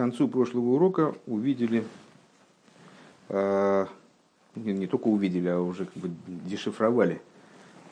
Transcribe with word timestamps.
концу 0.00 0.28
прошлого 0.28 0.76
урока 0.76 1.14
увидели, 1.26 1.84
э, 3.28 3.86
не, 4.56 4.72
не 4.72 4.86
только 4.86 5.08
увидели, 5.08 5.48
а 5.48 5.60
уже 5.60 5.84
как 5.84 5.96
бы 5.96 6.10
дешифровали 6.26 7.20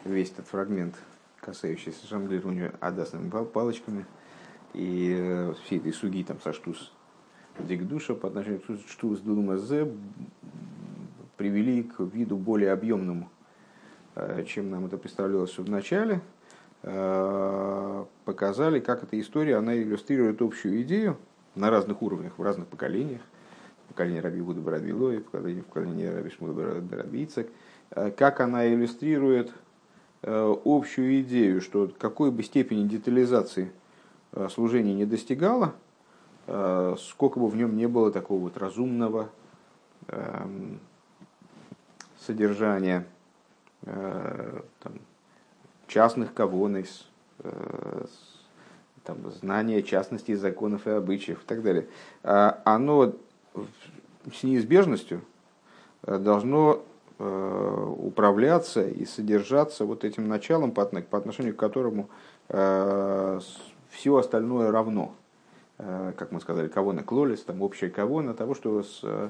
весь 0.06 0.30
этот 0.30 0.46
фрагмент, 0.46 0.94
касающийся 1.38 2.06
жонглирования 2.06 2.72
адасными 2.80 3.28
палочками 3.28 4.06
и 4.72 5.14
э, 5.18 5.52
всей 5.66 5.80
этой 5.80 5.92
суги 5.92 6.22
там 6.22 6.40
со 6.40 6.54
штус 6.54 6.92
дикдуша 7.58 8.14
по 8.14 8.28
отношению 8.28 8.60
к 8.60 8.90
штус 8.90 9.20
дулмазе 9.20 9.92
привели 11.36 11.82
к 11.82 12.00
виду 12.00 12.38
более 12.38 12.72
объемному, 12.72 13.28
э, 14.14 14.44
чем 14.46 14.70
нам 14.70 14.86
это 14.86 14.96
представлялось 14.96 15.58
в 15.58 15.68
начале, 15.68 16.22
э, 16.84 18.04
показали, 18.24 18.80
как 18.80 19.02
эта 19.02 19.20
история, 19.20 19.56
она 19.56 19.76
иллюстрирует 19.76 20.40
общую 20.40 20.80
идею 20.80 21.18
на 21.58 21.70
разных 21.70 22.02
уровнях, 22.02 22.32
в 22.38 22.42
разных 22.42 22.66
поколениях, 22.68 23.20
поколение 23.88 24.20
Раби 24.20 24.40
Гуда 24.40 24.60
Бараби 24.60 24.92
Лои, 24.92 25.18
поколение, 25.18 25.62
поколение 25.62 26.14
Раби 26.14 26.30
Шмуда 26.30 26.80
Бараби 26.80 27.24
Ицек, 27.24 27.50
э, 27.90 28.10
как 28.10 28.40
она 28.40 28.66
иллюстрирует 28.66 29.52
общую 30.20 31.20
идею, 31.20 31.60
что 31.60 31.88
какой 31.96 32.32
бы 32.32 32.42
степени 32.42 32.88
детализации 32.88 33.70
служение 34.50 34.92
не 34.92 35.06
достигало, 35.06 35.74
сколько 36.98 37.38
бы 37.38 37.46
в 37.46 37.54
нем 37.54 37.76
не 37.76 37.86
было 37.86 38.10
такого 38.10 38.40
вот 38.40 38.56
разумного, 38.56 39.28
эм, 40.08 40.80
содержание 42.28 43.06
э, 43.82 44.60
там, 44.80 44.92
частных 45.86 46.34
кавонес, 46.34 47.08
э, 47.38 48.04
там, 49.04 49.18
знание 49.40 49.82
частностей 49.82 50.34
законов 50.34 50.86
и 50.86 50.90
обычаев 50.90 51.42
и 51.42 51.46
так 51.46 51.62
далее, 51.62 51.86
а 52.22 52.60
оно 52.64 53.14
с 54.32 54.42
неизбежностью 54.42 55.22
э, 56.02 56.18
должно 56.18 56.82
управляться 57.20 58.86
и 58.86 59.04
содержаться 59.04 59.84
вот 59.84 60.04
этим 60.04 60.28
началом, 60.28 60.70
по 60.70 60.84
отношению 60.84 61.52
к 61.52 61.58
которому 61.58 62.08
все 62.46 64.16
остальное 64.16 64.70
равно. 64.70 65.16
Э, 65.80 66.12
как 66.16 66.32
мы 66.32 66.40
сказали, 66.40 66.66
кавона 66.66 67.04
клолис, 67.04 67.42
там 67.42 67.62
общая 67.62 67.88
кавона 67.88 68.34
того, 68.34 68.56
что 68.56 68.82
э, 69.02 69.28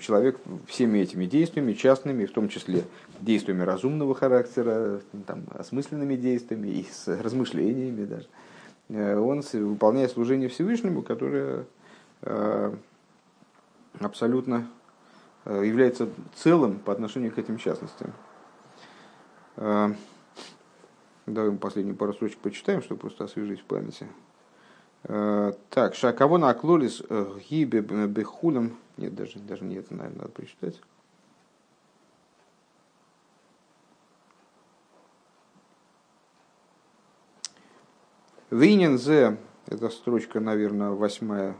человек 0.00 0.38
всеми 0.66 1.00
этими 1.00 1.26
действиями, 1.26 1.74
частными, 1.74 2.24
в 2.24 2.32
том 2.32 2.48
числе 2.48 2.84
действиями 3.20 3.62
разумного 3.62 4.14
характера, 4.14 5.00
там, 5.26 5.44
осмысленными 5.50 6.16
действиями 6.16 6.68
и 6.68 6.86
с 6.90 7.06
размышлениями 7.06 8.06
даже, 8.06 8.24
э, 8.24 8.47
он 8.90 9.42
выполняет 9.52 10.10
служение 10.10 10.48
Всевышнему, 10.48 11.02
которое 11.02 11.66
абсолютно 14.00 14.66
является 15.44 16.08
целым 16.34 16.78
по 16.78 16.92
отношению 16.92 17.32
к 17.32 17.38
этим 17.38 17.58
частностям. 17.58 18.12
Давай 21.26 21.52
последнюю 21.58 21.96
пару 21.96 22.14
строчек 22.14 22.38
почитаем, 22.38 22.82
чтобы 22.82 23.00
просто 23.00 23.24
освежить 23.24 23.60
в 23.60 23.64
памяти. 23.64 24.06
Э, 25.04 25.52
так, 25.70 25.94
Шакавона 25.94 26.50
Аклолис 26.50 27.02
э, 27.08 27.38
Гибе 27.48 27.80
Бехулем. 27.80 28.76
Нет, 28.96 29.14
даже, 29.14 29.38
даже 29.38 29.64
не 29.64 29.76
это, 29.76 29.94
наверное, 29.94 30.22
надо 30.22 30.32
прочитать. 30.32 30.80
Винен 38.50 38.98
зе, 38.98 39.36
это 39.66 39.90
строчка, 39.90 40.40
наверное, 40.40 40.90
восьмая 40.90 41.56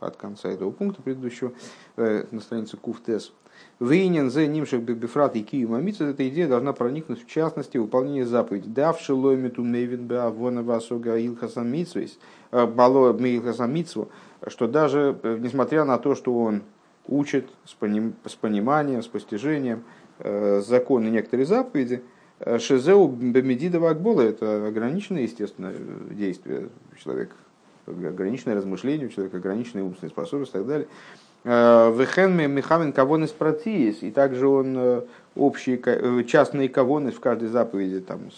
от 0.00 0.16
конца 0.16 0.48
этого 0.48 0.70
пункта 0.70 1.00
предыдущего, 1.02 1.52
э, 1.96 2.24
на 2.30 2.40
странице 2.40 2.76
Куфтес. 2.76 3.32
Вейнен 3.80 4.30
зе 4.30 4.46
нимшек 4.46 4.80
бифрат 4.80 5.36
и 5.36 5.42
кию 5.42 5.70
мамица, 5.70 6.04
эта 6.04 6.28
идея 6.28 6.48
должна 6.48 6.72
проникнуть 6.72 7.24
в 7.24 7.28
частности 7.28 7.78
выполнение 7.78 8.26
заповеди. 8.26 8.68
Давши 8.68 9.14
лоймету 9.14 9.62
мейвин 9.62 10.06
беавона 10.06 10.62
васога 10.62 11.16
илхасан 11.18 11.70
митсвейс, 11.70 12.18
э, 12.50 12.66
бало 12.66 13.12
меилхасан 13.12 13.72
митсву, 13.72 14.08
что 14.48 14.66
даже 14.66 15.18
э, 15.22 15.38
несмотря 15.40 15.84
на 15.84 15.98
то, 15.98 16.14
что 16.14 16.36
он 16.36 16.62
учит 17.06 17.48
с, 17.64 17.74
поним, 17.74 18.14
с 18.24 18.34
пониманием, 18.34 19.02
с 19.02 19.06
постижением 19.06 19.84
э, 20.18 20.60
законы 20.60 21.08
некоторые 21.08 21.46
заповеди, 21.46 22.02
э, 22.40 22.58
Шезеу 22.58 23.08
бемедидова 23.08 23.90
акбола– 23.90 24.20
это 24.22 24.66
ограниченное, 24.66 25.22
естественно, 25.22 25.72
действие 26.10 26.68
человека, 27.02 27.34
ограниченное 27.86 28.56
размышление 28.56 29.08
у 29.08 29.10
человека, 29.10 29.36
ограниченные 29.36 29.84
умственные 29.84 30.10
способности 30.10 30.56
и 30.56 30.58
так 30.58 30.66
далее. 30.66 30.88
Э, 31.44 31.92
Вехенме 31.94 32.48
Михамин 32.48 32.92
Кавонес 32.92 33.30
Протиес, 33.30 34.02
и 34.02 34.10
также 34.10 34.48
он 34.48 34.74
э, 34.76 35.02
общие 35.36 35.78
э, 35.84 36.24
частные 36.24 36.70
кавоны 36.70 37.12
в 37.12 37.20
каждой 37.20 37.48
заповеди 37.48 38.00
там 38.00 38.30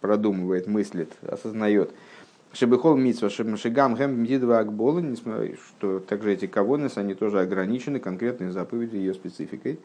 продумывает, 0.00 0.66
мыслит, 0.66 1.12
осознает. 1.22 1.90
Шебехол 2.52 2.96
Митсва, 2.96 3.30
Шебмашигам 3.30 3.96
Хэм 3.96 4.22
Мдидова 4.22 4.58
Акбола, 4.58 5.04
что 5.68 6.00
также 6.00 6.32
эти 6.32 6.46
кавонес, 6.46 6.96
они 6.96 7.14
тоже 7.14 7.40
ограничены 7.40 8.00
конкретной 8.00 8.50
заповедью, 8.50 8.98
ее 8.98 9.14
спецификой. 9.14 9.78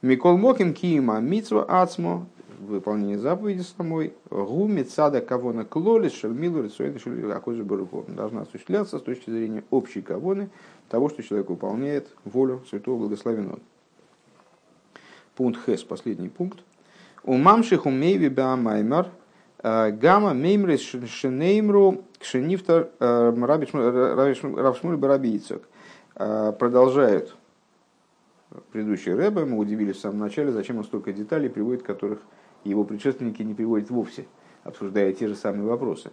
Микол 0.00 0.36
Моким 0.38 0.74
Киима 0.74 1.18
Митсва 1.18 1.64
Ацмо, 1.64 2.26
выполнение 2.60 3.18
заповеди 3.18 3.62
самой, 3.62 4.14
Гу 4.30 4.68
Мицада 4.68 5.20
Кавона 5.20 5.64
Клолис 5.64 6.14
Шельмилу 6.14 6.62
Рицуэда 6.62 7.00
Шельмилу 7.00 7.32
Акозу 7.32 7.64
Барухов, 7.64 8.06
должна 8.14 8.42
осуществляться 8.42 9.00
с 9.00 9.02
точки 9.02 9.28
зрения 9.30 9.64
общей 9.70 10.00
кавоны, 10.00 10.50
того, 10.88 11.08
что 11.08 11.24
человек 11.24 11.50
выполняет 11.50 12.06
волю 12.24 12.62
Святого 12.70 13.00
Благословенного. 13.00 13.58
Пункт 15.34 15.62
Хес, 15.66 15.82
последний 15.82 16.28
пункт. 16.28 16.60
У 17.24 17.36
мамших 17.36 17.84
умейви 17.84 18.28
баамаймар 18.28 19.08
э, 19.64 19.90
гамма 19.90 20.32
меймрис 20.32 20.80
шенеймру 20.80 22.04
кшенифтар 22.20 22.88
э, 23.00 23.32
равшмуль 23.36 24.96
барабийцок. 24.96 25.62
Э, 26.14 26.52
продолжают 26.56 27.34
предыдущие 28.72 29.14
рэбы, 29.14 29.46
мы 29.46 29.58
удивились 29.58 29.96
в 29.96 30.00
самом 30.00 30.18
начале, 30.18 30.52
зачем 30.52 30.78
он 30.78 30.84
столько 30.84 31.12
деталей 31.12 31.48
приводит, 31.48 31.82
которых 31.82 32.20
его 32.64 32.84
предшественники 32.84 33.42
не 33.42 33.54
приводят 33.54 33.90
вовсе, 33.90 34.26
обсуждая 34.64 35.12
те 35.12 35.28
же 35.28 35.34
самые 35.34 35.64
вопросы. 35.64 36.10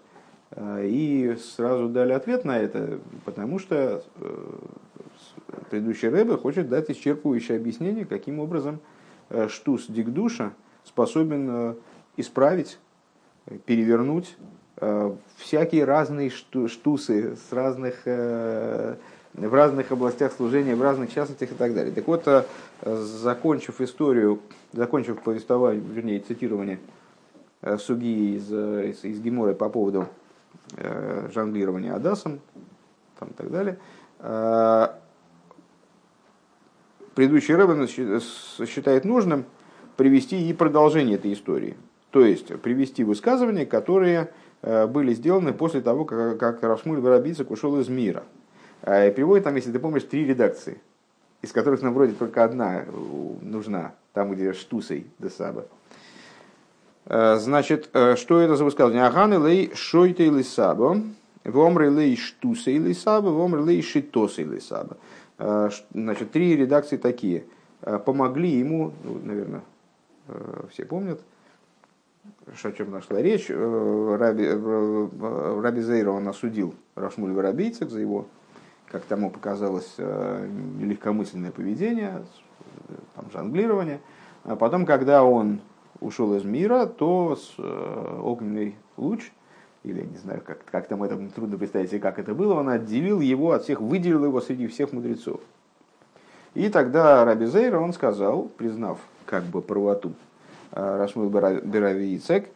Э, 0.52 0.86
и 0.86 1.36
сразу 1.36 1.90
дали 1.90 2.14
ответ 2.14 2.46
на 2.46 2.58
это, 2.58 3.00
потому 3.26 3.60
что 3.60 4.04
э, 4.20 4.54
предыдущий 5.70 6.10
Рэбе 6.10 6.38
хочет 6.38 6.70
дать 6.70 6.90
исчерпывающее 6.90 7.56
объяснение, 7.56 8.06
каким 8.06 8.40
образом 8.40 8.80
э, 9.30 9.48
штус 9.50 9.88
дикдуша 9.88 10.54
способен 10.84 11.76
исправить, 12.16 12.78
перевернуть 13.66 14.38
всякие 15.38 15.84
разные 15.84 16.30
штусы 16.30 17.36
с 17.36 17.52
разных, 17.52 18.04
в 19.38 19.54
разных 19.54 19.92
областях 19.92 20.34
служения, 20.34 20.76
в 20.76 20.82
разных 20.82 21.14
частностях 21.14 21.52
и 21.52 21.56
так 21.56 21.74
далее. 21.74 21.94
Так 21.94 22.08
вот, 22.08 22.28
закончив 22.84 23.82
историю, 23.82 24.40
закончив 24.74 25.22
повествование, 25.22 25.82
вернее, 25.82 26.20
цитирование 26.20 26.80
Суги 27.80 28.36
из, 28.36 28.52
из, 28.52 29.04
из 29.04 29.20
Гемора 29.20 29.54
по 29.54 29.70
поводу 29.70 30.08
Э, 30.78 31.30
жонглирование 31.34 31.94
Адасом 31.94 32.40
там, 33.20 33.30
и 33.30 33.34
так 33.34 33.52
далее. 33.52 33.78
Э, 34.20 34.88
предыдущий 37.14 37.56
Рэббен 37.56 37.88
считает 38.68 39.06
нужным 39.06 39.46
привести 39.96 40.50
и 40.50 40.54
продолжение 40.54 41.16
этой 41.16 41.34
истории. 41.34 41.78
То 42.10 42.26
есть 42.26 42.48
привести 42.62 43.04
высказывания, 43.04 43.66
которые 43.66 44.32
э, 44.64 44.88
были 44.88 45.14
сделаны 45.14 45.54
после 45.54 45.82
того, 45.82 46.04
как, 46.04 46.40
как 46.40 46.64
Равшмуль 46.64 47.00
Воробицик 47.00 47.52
ушел 47.52 47.80
из 47.80 47.88
мира. 47.88 48.24
И 48.86 49.12
приводит 49.12 49.44
там, 49.44 49.56
если 49.56 49.72
ты 49.72 49.80
помнишь, 49.80 50.04
три 50.04 50.26
редакции, 50.26 50.80
из 51.42 51.52
которых 51.52 51.82
нам 51.82 51.94
вроде 51.94 52.14
только 52.14 52.44
одна 52.44 52.86
нужна, 53.42 53.94
там, 54.14 54.32
где 54.32 54.54
Штусей 54.54 55.08
Десаба. 55.20 55.66
Э, 57.06 57.38
значит, 57.38 57.90
э, 57.94 58.16
что 58.16 58.40
это 58.40 58.56
за 58.56 58.64
высказывание? 58.64 59.06
Аганы 59.06 59.36
лей 59.48 59.72
шойте 59.76 60.30
лисабо, 60.30 61.02
вомры 61.44 61.90
лей 61.90 62.18
штусе 62.18 62.78
лисабо, 62.78 63.30
вомры 63.30 63.64
лей 63.64 63.82
шитосе 63.82 64.44
лисабо. 64.44 64.98
Э, 65.38 65.70
значит, 65.94 66.32
три 66.32 66.56
редакции 66.56 66.98
такие. 66.98 67.46
Помогли 67.82 68.50
ему, 68.50 68.94
ну, 69.04 69.20
наверное, 69.24 69.62
все 70.72 70.86
помнят, 70.86 71.22
о 72.48 72.72
чем 72.72 72.90
нашла 72.90 73.22
речь. 73.22 73.48
Раби, 73.50 74.50
Раби 74.50 75.82
Зейра 75.82 76.10
он 76.10 76.28
осудил 76.28 76.74
Рашмуль 76.96 77.34
Воробейцев 77.34 77.92
за 77.92 78.00
его, 78.00 78.26
как 78.92 79.04
тому 79.06 79.30
показалось, 79.30 79.96
легкомысленное 79.98 81.52
поведение, 81.52 82.24
там, 83.16 83.26
жонглирование. 83.32 84.00
А 84.44 84.56
потом, 84.56 84.86
когда 84.86 85.24
он 85.24 85.62
ушел 86.00 86.36
из 86.36 86.44
мира, 86.44 86.86
то 86.86 87.38
э, 87.58 88.20
огненный 88.22 88.76
луч 88.98 89.32
или 89.84 90.02
не 90.02 90.18
знаю, 90.18 90.42
как, 90.44 90.66
как 90.66 90.88
там 90.88 91.04
это 91.04 91.16
трудно 91.30 91.58
представить 91.58 91.90
себе, 91.90 92.00
как 92.00 92.18
это 92.18 92.34
было, 92.34 92.56
он 92.56 92.70
отделил 92.70 93.22
его 93.22 93.52
от 93.52 93.64
всех, 93.64 93.80
выделил 93.80 94.26
его 94.26 94.42
среди 94.42 94.68
всех 94.68 94.92
мудрецов. 94.94 95.42
И 96.56 96.70
тогда 96.70 97.24
Раби 97.24 97.46
Зейра, 97.46 97.80
он 97.80 97.94
сказал, 97.94 98.44
признав 98.58 98.98
как 99.26 99.44
бы 99.44 99.62
правоту 99.62 100.14
Рашмил 100.72 101.30
Берави 101.30 102.16
Ицек, 102.16 102.50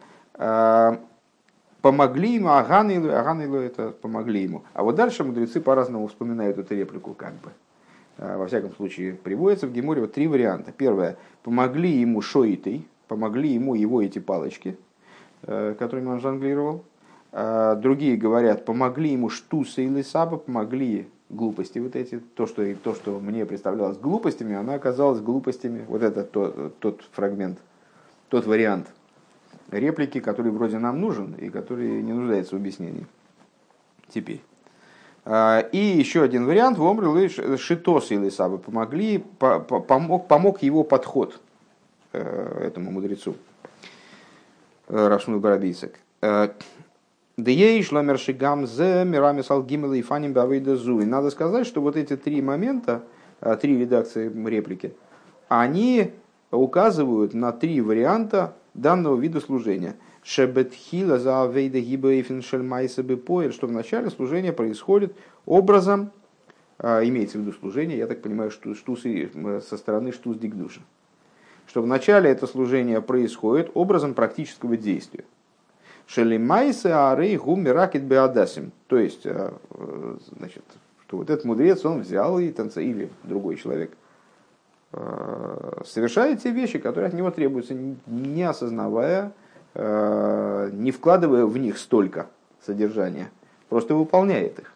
помогли 1.82 2.34
ему, 2.34 2.48
Аганилу, 2.48 3.10
Аганилу 3.12 3.56
это 3.56 3.90
помогли 3.90 4.42
ему. 4.42 4.62
А 4.74 4.82
вот 4.82 4.96
дальше 4.96 5.24
мудрецы 5.24 5.60
по-разному 5.60 6.06
вспоминают 6.06 6.58
эту 6.58 6.74
реплику 6.74 7.14
как 7.14 7.34
бы. 7.34 7.50
Во 8.18 8.46
всяком 8.46 8.74
случае, 8.74 9.14
приводится 9.14 9.66
в 9.66 9.72
Геморе 9.72 10.02
вот 10.02 10.12
три 10.12 10.26
варианта. 10.26 10.72
Первое, 10.72 11.16
помогли 11.42 11.90
ему 11.90 12.20
шоитой, 12.20 12.86
помогли 13.08 13.48
ему 13.48 13.74
его 13.74 14.02
эти 14.02 14.18
палочки, 14.18 14.76
которыми 15.42 16.08
он 16.08 16.20
жонглировал. 16.20 16.84
А, 17.32 17.76
другие 17.76 18.16
говорят, 18.16 18.64
помогли 18.64 19.12
ему 19.12 19.30
штуса 19.30 19.80
или 19.82 20.02
саба, 20.02 20.36
помогли 20.36 21.08
глупости 21.30 21.78
вот 21.78 21.96
эти. 21.96 22.18
То 22.34 22.46
что, 22.46 22.74
то, 22.74 22.94
что 22.94 23.20
мне 23.20 23.46
представлялось 23.46 23.96
глупостями, 23.96 24.54
она 24.54 24.74
оказалась 24.74 25.20
глупостями. 25.20 25.84
Вот 25.88 26.02
это 26.02 26.24
тот, 26.24 26.78
тот 26.80 27.00
фрагмент, 27.12 27.58
тот 28.28 28.46
вариант 28.46 28.88
реплики, 29.70 30.20
который 30.20 30.52
вроде 30.52 30.78
нам 30.78 31.00
нужен 31.00 31.34
и 31.34 31.48
который 31.48 32.02
не 32.02 32.12
нуждается 32.12 32.54
в 32.54 32.58
объяснении. 32.58 33.06
Теперь. 34.08 34.42
А, 35.24 35.60
и 35.60 35.78
еще 35.78 36.22
один 36.22 36.46
вариант, 36.46 36.78
в 36.78 36.84
Омрил 36.84 37.28
Шитос 37.58 38.10
или 38.10 38.30
Сабы 38.30 38.58
помогли, 38.58 39.18
помог, 39.38 40.26
помог 40.26 40.62
его 40.62 40.82
подход 40.82 41.40
э, 42.12 42.64
этому 42.66 42.90
мудрецу 42.90 43.36
э, 44.88 45.08
Рашму 45.08 45.38
Барабийцек. 45.38 45.98
Э, 46.22 46.48
Дееш 47.36 47.92
ламершигам 47.92 48.66
зе 48.66 49.04
мирами 49.04 49.40
и 49.96 50.02
фаним 50.02 50.32
бавейда 50.34 50.74
И 50.74 51.04
надо 51.06 51.30
сказать, 51.30 51.66
что 51.66 51.80
вот 51.80 51.96
эти 51.96 52.16
три 52.16 52.42
момента, 52.42 53.02
три 53.62 53.78
редакции 53.78 54.30
реплики, 54.46 54.92
они 55.48 56.12
указывают 56.50 57.32
на 57.32 57.52
три 57.52 57.80
варианта 57.80 58.54
данного 58.74 59.18
вида 59.18 59.40
служения. 59.40 59.96
Шебетхила 60.22 61.18
за 61.18 61.42
авейда 61.42 61.80
шельмайса 62.42 63.02
бепоэль, 63.02 63.52
что 63.52 63.66
в 63.66 63.72
начале 63.72 64.10
служения 64.10 64.52
происходит 64.52 65.16
образом, 65.46 66.12
а, 66.78 67.02
имеется 67.04 67.38
в 67.38 67.42
виду 67.42 67.52
служение, 67.52 67.98
я 67.98 68.06
так 68.06 68.22
понимаю, 68.22 68.50
что 68.50 68.74
штус 68.74 69.02
со 69.02 69.76
стороны 69.76 70.12
штус 70.12 70.38
дигдуша. 70.38 70.80
Что 71.66 71.82
в 71.82 71.86
начале 71.86 72.30
это 72.30 72.46
служение 72.46 73.00
происходит 73.00 73.70
образом 73.74 74.14
практического 74.14 74.76
действия. 74.76 75.24
Шелимайсе 76.06 76.92
арей 76.92 77.36
гумиракет 77.36 78.02
беадасим. 78.02 78.72
То 78.88 78.98
есть, 78.98 79.24
э, 79.24 79.52
значит, 80.36 80.64
что 81.06 81.18
вот 81.18 81.30
этот 81.30 81.44
мудрец, 81.44 81.84
он 81.84 82.00
взял 82.00 82.40
и 82.40 82.50
танца, 82.50 82.80
или 82.80 83.10
другой 83.22 83.56
человек, 83.56 83.92
совершает 84.92 86.42
те 86.42 86.50
вещи, 86.50 86.78
которые 86.78 87.08
от 87.08 87.14
него 87.14 87.30
требуются, 87.30 87.74
не 88.06 88.42
осознавая, 88.42 89.32
э, 89.74 90.70
не 90.72 90.90
вкладывая 90.90 91.46
в 91.46 91.56
них 91.58 91.78
столько 91.78 92.26
содержания, 92.64 93.30
просто 93.68 93.94
выполняет 93.94 94.58
их. 94.58 94.72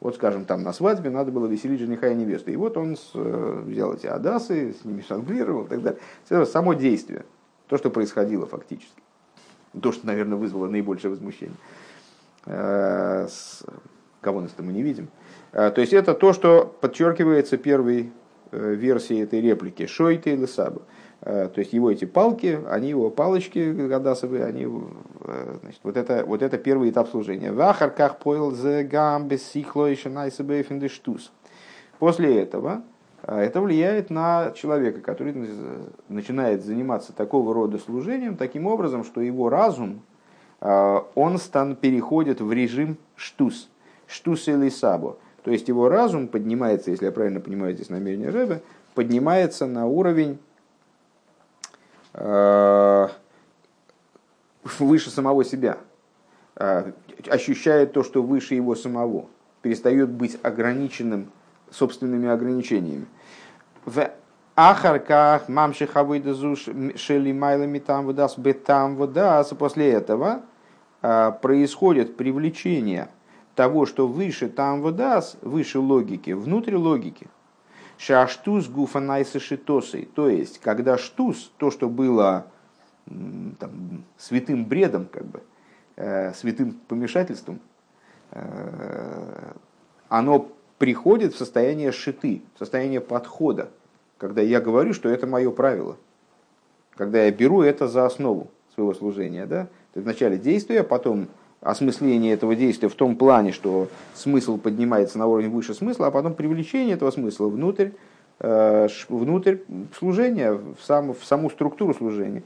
Вот, 0.00 0.14
скажем, 0.14 0.44
там 0.44 0.62
на 0.62 0.72
свадьбе 0.72 1.10
надо 1.10 1.30
было 1.30 1.46
веселить 1.46 1.80
жениха 1.80 2.08
и 2.08 2.14
невесты. 2.14 2.52
И 2.52 2.56
вот 2.56 2.76
он 2.76 2.96
взял 3.12 3.92
эти 3.92 4.06
адасы, 4.06 4.74
с 4.80 4.84
ними 4.84 5.02
шанглировал 5.02 5.64
и 5.64 5.68
так 5.68 5.82
далее. 5.82 6.00
Это 6.28 6.46
само 6.46 6.72
действие, 6.72 7.24
то, 7.66 7.76
что 7.76 7.90
происходило 7.90 8.46
фактически. 8.46 9.02
То, 9.82 9.92
что, 9.92 10.06
наверное, 10.06 10.38
вызвало 10.38 10.68
наибольшее 10.68 11.10
возмущение. 11.10 11.56
Э, 12.46 13.28
кого 14.20 14.40
нас-то 14.40 14.62
мы 14.62 14.72
не 14.72 14.82
видим. 14.82 15.08
Э, 15.52 15.70
то 15.70 15.80
есть 15.80 15.92
это 15.92 16.14
то, 16.14 16.32
что 16.32 16.64
подчеркивается 16.80 17.58
первой 17.58 18.10
э, 18.52 18.74
версией 18.74 19.22
этой 19.22 19.40
реплики. 19.40 19.86
Шойте 19.86 20.34
или 20.34 20.46
саба. 20.46 20.82
То 21.22 21.52
есть 21.56 21.74
его 21.74 21.90
эти 21.90 22.06
палки, 22.06 22.58
они 22.70 22.88
его 22.88 23.10
палочки 23.10 23.72
гадасовые, 23.72 24.46
они, 24.46 24.66
значит, 25.60 25.80
вот 25.82 25.98
это, 25.98 26.24
вот 26.24 26.40
это 26.40 26.56
первый 26.56 26.88
этап 26.88 27.10
служения. 27.10 27.52
Вахарках 27.52 28.16
поил 28.16 28.52
зе 28.52 28.84
гамбес 28.84 29.42
сихлоиша 29.42 30.08
найсебейфендештус. 30.08 31.30
После 31.98 32.40
этого 32.40 32.84
это 33.22 33.60
влияет 33.60 34.08
на 34.08 34.52
человека, 34.52 35.02
который 35.02 35.34
начинает 36.08 36.64
заниматься 36.64 37.12
такого 37.12 37.52
рода 37.52 37.76
служением 37.76 38.36
таким 38.36 38.66
образом, 38.66 39.04
что 39.04 39.20
его 39.20 39.50
разум, 39.50 40.00
он 40.62 41.36
стан, 41.36 41.76
переходит 41.76 42.40
в 42.40 42.50
режим 42.50 42.96
штус, 43.14 43.68
штус 44.06 44.48
или 44.48 44.70
сабо. 44.70 45.18
То 45.42 45.50
есть 45.50 45.68
его 45.68 45.88
разум 45.88 46.28
поднимается, 46.28 46.90
если 46.90 47.06
я 47.06 47.12
правильно 47.12 47.40
понимаю 47.40 47.74
здесь 47.74 47.88
намерение 47.88 48.30
Рэбе, 48.30 48.62
поднимается 48.94 49.66
на 49.66 49.86
уровень 49.86 50.38
э, 52.14 53.08
выше 54.78 55.10
самого 55.10 55.44
себя, 55.44 55.78
э, 56.56 56.92
ощущает 57.28 57.92
то, 57.92 58.02
что 58.02 58.22
выше 58.22 58.54
его 58.54 58.74
самого, 58.74 59.26
перестает 59.62 60.10
быть 60.10 60.38
ограниченным 60.42 61.30
собственными 61.70 62.28
ограничениями. 62.28 63.06
В 63.84 64.10
Ахарках 64.56 65.48
мамши 65.48 65.86
хавыдазуш 65.86 66.68
шели 66.96 67.32
майлами 67.32 67.78
там 67.78 68.04
выдаст 68.04 68.38
бетам 68.38 68.96
выдаст. 68.96 69.56
После 69.56 69.90
этого 69.90 70.42
а, 71.00 71.30
происходит 71.30 72.16
привлечение 72.16 73.08
того, 73.60 73.84
что 73.84 74.08
выше 74.08 74.48
там 74.48 74.80
выдаст, 74.80 75.36
выше 75.42 75.80
логики, 75.80 76.30
внутрь 76.30 76.76
логики. 76.76 77.26
Шаштус 77.98 78.68
гуфанайса 78.68 79.38
шитосой. 79.38 80.08
То 80.14 80.30
есть, 80.30 80.60
когда 80.60 80.96
штус, 80.96 81.52
то, 81.58 81.70
что 81.70 81.90
было 81.90 82.46
там, 83.04 84.02
святым 84.16 84.64
бредом, 84.64 85.04
как 85.12 85.26
бы, 85.26 85.42
э, 85.96 86.32
святым 86.32 86.72
помешательством, 86.88 87.60
э, 88.30 89.52
оно 90.08 90.48
приходит 90.78 91.34
в 91.34 91.36
состояние 91.36 91.92
шиты, 91.92 92.40
в 92.54 92.60
состояние 92.60 93.02
подхода, 93.02 93.68
когда 94.16 94.40
я 94.40 94.62
говорю, 94.62 94.94
что 94.94 95.10
это 95.10 95.26
мое 95.26 95.50
правило, 95.50 95.98
когда 96.96 97.24
я 97.24 97.30
беру 97.30 97.60
это 97.60 97.88
за 97.88 98.06
основу 98.06 98.50
своего 98.72 98.94
служения. 98.94 99.44
Да? 99.44 99.64
То 99.92 99.98
есть 99.98 100.06
вначале 100.06 100.38
действие, 100.38 100.82
потом 100.82 101.28
осмысление 101.60 102.32
этого 102.32 102.54
действия 102.54 102.88
в 102.88 102.94
том 102.94 103.16
плане, 103.16 103.52
что 103.52 103.88
смысл 104.14 104.56
поднимается 104.58 105.18
на 105.18 105.26
уровень 105.26 105.50
выше 105.50 105.74
смысла, 105.74 106.06
а 106.06 106.10
потом 106.10 106.34
привлечение 106.34 106.94
этого 106.94 107.10
смысла 107.10 107.48
внутрь, 107.48 107.90
э, 108.40 108.88
внутрь 109.08 109.58
служения, 109.96 110.52
в, 110.52 110.76
сам, 110.82 111.14
в 111.14 111.24
саму 111.24 111.50
структуру 111.50 111.94
служения. 111.94 112.42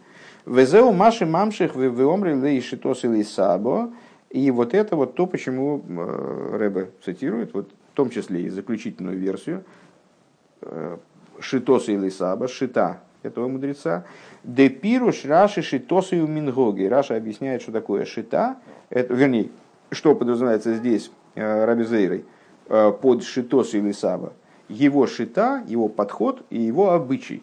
Везеу 0.46 0.92
маши 0.92 1.26
мамших 1.26 1.76
веомри 1.76 2.34
лейшитос 2.34 3.04
или 3.04 3.22
сабо. 3.22 3.90
И 4.30 4.50
вот 4.50 4.74
это 4.74 4.96
вот 4.96 5.14
то, 5.14 5.26
почему 5.26 5.80
э, 5.88 6.56
Рэбе 6.58 6.90
цитирует, 7.04 7.54
вот 7.54 7.70
в 7.92 7.96
том 7.96 8.10
числе 8.10 8.42
и 8.42 8.48
заключительную 8.48 9.16
версию, 9.16 9.62
э, 10.62 10.96
Шитоса 11.38 11.92
или 11.92 12.08
Саба, 12.08 12.48
Шита 12.48 13.00
этого 13.24 13.48
мудреца, 13.48 14.04
Депируш 14.42 15.24
Раши 15.24 15.62
Шитоса 15.62 16.16
и 16.16 16.20
Мингоги. 16.20 16.84
Раша 16.84 17.16
объясняет, 17.16 17.62
что 17.62 17.72
такое 17.72 18.04
Шита, 18.04 18.56
это, 18.90 19.12
вернее, 19.14 19.50
что 19.90 20.14
подразумевается 20.14 20.74
здесь 20.74 21.10
э, 21.34 21.64
Раби 21.64 21.84
Зейрой 21.84 22.24
э, 22.68 22.92
под 22.92 23.24
Шитоса 23.24 23.78
или 23.78 23.92
Саба. 23.92 24.32
Его 24.68 25.06
шита, 25.06 25.62
его 25.66 25.88
подход 25.88 26.42
и 26.48 26.58
его 26.58 26.92
обычай. 26.92 27.42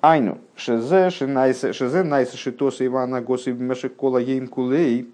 Айну, 0.00 0.38
шезе, 0.54 1.10
шезе, 1.10 2.02
найса 2.04 2.36
шитоса 2.36 2.86
Ивана 2.86 3.20
Госы 3.20 3.52
Мешекола 3.52 4.18
Ейм 4.18 4.46
Кулей. 4.46 5.12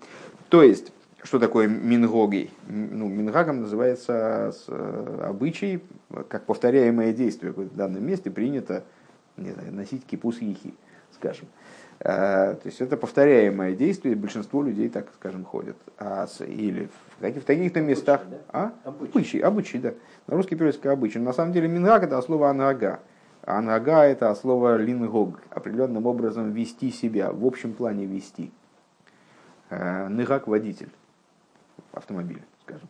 То 0.49 0.63
есть, 0.63 0.93
что 1.23 1.39
такое 1.39 1.67
мингогий? 1.67 2.51
Ну, 2.69 3.09
мингагом 3.09 3.63
называется 3.63 4.55
э, 4.69 5.25
обычай, 5.29 5.83
как 6.29 6.45
повторяемое 6.45 7.13
действие. 7.13 7.53
В 7.53 7.75
данном 7.75 8.07
месте 8.07 8.31
принято 8.31 8.85
не 9.37 9.51
знаю, 9.51 9.73
носить 9.73 10.05
кипус 10.05 10.39
ехи, 10.41 10.75
скажем. 11.13 11.49
Э, 12.01 12.55
то 12.55 12.63
есть 12.65 12.81
это 12.81 12.97
повторяемое 12.97 13.75
действие, 13.75 14.17
большинство 14.17 14.63
людей, 14.63 14.89
так 14.89 15.09
скажем, 15.15 15.45
ходят. 15.45 15.77
А, 15.99 16.27
или 16.41 16.89
в, 17.21 17.41
в 17.41 17.45
таких-то 17.45 17.81
местах... 17.81 18.23
Обычай, 18.23 18.31
да? 18.31 18.39
а? 18.53 18.73
обычай. 18.85 19.39
обычай, 19.39 19.79
да. 19.79 19.95
На 20.27 20.37
русский 20.37 20.55
переводится 20.55 20.83
как 20.83 20.93
обычай. 20.93 21.19
На 21.19 21.33
самом 21.33 21.53
деле 21.53 21.69
мингаг 21.69 22.03
это 22.03 22.21
слово 22.21 22.51
анага. 22.51 23.01
Анага 23.43 24.05
это 24.05 24.35
слово 24.35 24.77
лингог. 24.77 25.41
Определенным 25.51 26.07
образом 26.07 26.53
вести 26.53 26.91
себя, 26.91 27.31
в 27.33 27.47
общем 27.47 27.73
плане 27.73 28.05
вести. 28.05 28.53
Э, 29.71 30.09
Ныгак 30.09 30.47
водитель 30.47 30.91
автомобиля, 31.93 32.43
скажем. 32.63 32.89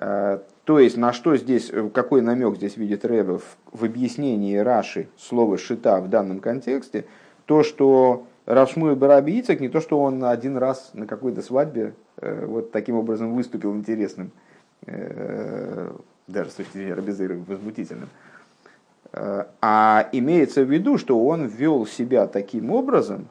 Э, 0.00 0.38
то 0.64 0.78
есть, 0.78 0.96
на 0.96 1.12
что 1.12 1.36
здесь, 1.36 1.70
э, 1.72 1.88
какой 1.92 2.22
намек 2.22 2.56
здесь 2.56 2.76
видит 2.76 3.04
Рэбе 3.04 3.38
в, 3.38 3.56
в 3.72 3.84
объяснении 3.84 4.56
Раши 4.56 5.08
слова 5.16 5.58
«шита» 5.58 6.00
в 6.00 6.08
данном 6.08 6.40
контексте, 6.40 7.06
то, 7.46 7.62
что 7.62 8.26
Равшмуй 8.46 8.94
Бараби 8.94 9.40
Ицек, 9.40 9.60
не 9.60 9.68
то, 9.68 9.80
что 9.80 10.00
он 10.00 10.24
один 10.24 10.56
раз 10.56 10.90
на 10.94 11.06
какой-то 11.06 11.42
свадьбе 11.42 11.94
вот 12.20 12.72
таким 12.72 12.96
образом 12.96 13.34
выступил 13.34 13.74
интересным, 13.74 14.32
даже 14.86 16.50
с 16.50 16.54
точки 16.54 16.78
зрения 16.78 16.94
Рабизейра 16.94 17.38
возмутительным. 17.46 18.08
А 19.12 20.08
имеется 20.12 20.64
в 20.64 20.70
виду, 20.70 20.98
что 20.98 21.22
он 21.24 21.46
вел 21.46 21.86
себя 21.86 22.26
таким 22.26 22.70
образом, 22.70 23.28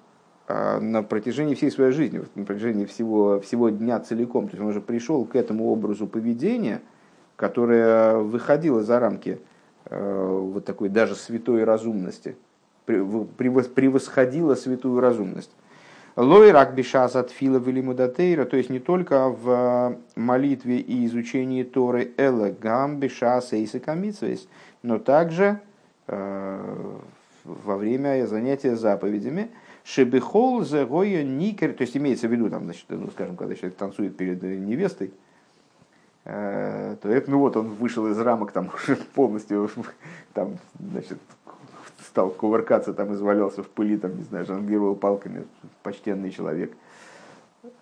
на 0.48 1.04
протяжении 1.04 1.56
всей 1.56 1.72
своей 1.72 1.92
жизни, 1.92 2.22
на 2.36 2.46
протяжении 2.46 2.86
всего, 2.86 3.42
всего 3.42 3.70
дня 3.70 4.00
целиком. 4.00 4.48
То 4.48 4.54
есть 4.54 4.62
он 4.62 4.70
уже 4.70 4.82
пришел 4.82 5.26
к 5.26 5.36
этому 5.36 5.70
образу 5.70 6.08
поведения, 6.08 6.82
которое 7.36 8.18
выходило 8.18 8.82
за 8.82 9.00
рамки 9.00 9.40
э, 9.86 10.40
вот 10.42 10.64
такой 10.64 10.88
даже 10.90 11.16
святой 11.16 11.66
разумности, 11.66 12.38
превосходило 12.86 14.56
святую 14.56 15.02
разумность. 15.02 15.52
Лой 16.16 16.52
рак 16.52 16.74
бишас 16.74 17.16
от 17.16 17.30
фила 17.30 17.60
велимудатейра, 17.60 18.46
то 18.46 18.58
есть 18.58 18.70
не 18.70 18.80
только 18.80 19.30
в 19.30 19.98
молитве 20.16 20.80
и 20.80 21.06
изучении 21.06 21.64
Торы 21.64 22.14
эла 22.18 22.50
гам 22.50 23.00
бишас 23.00 23.52
эйсакамитсвейс, 23.52 24.48
но 24.82 24.98
также 24.98 25.60
э, 26.08 26.96
во 27.44 27.76
время 27.76 28.26
занятия 28.26 28.78
заповедями– 28.78 29.50
Шебехол 29.88 30.66
за 30.66 30.86
гоя 30.86 31.24
никер, 31.24 31.72
то 31.72 31.84
есть 31.84 31.96
имеется 31.96 32.28
в 32.28 32.32
виду, 32.32 32.50
там, 32.50 32.66
значит, 32.66 32.84
ну, 32.90 33.10
скажем, 33.10 33.38
когда 33.38 33.56
человек 33.56 33.78
танцует 33.78 34.18
перед 34.18 34.44
невестой, 34.44 35.14
э, 36.26 36.98
то 37.02 37.08
это, 37.08 37.32
ну 37.32 37.40
вот, 37.40 37.56
он 37.56 37.70
вышел 37.70 38.06
из 38.08 38.20
рамок 38.20 38.52
там 38.52 38.70
уже 38.76 38.98
полностью, 38.98 39.70
там, 40.34 40.58
значит, 40.78 41.18
стал 42.06 42.32
кувыркаться, 42.32 42.94
там, 42.94 43.14
извалялся 43.14 43.64
в 43.64 43.70
пыли, 43.70 43.98
там, 43.98 44.18
не 44.18 44.24
знаю, 44.24 44.46
жонглировал 44.46 44.94
палками, 44.94 45.46
почтенный 45.84 46.32
человек. 46.32 46.74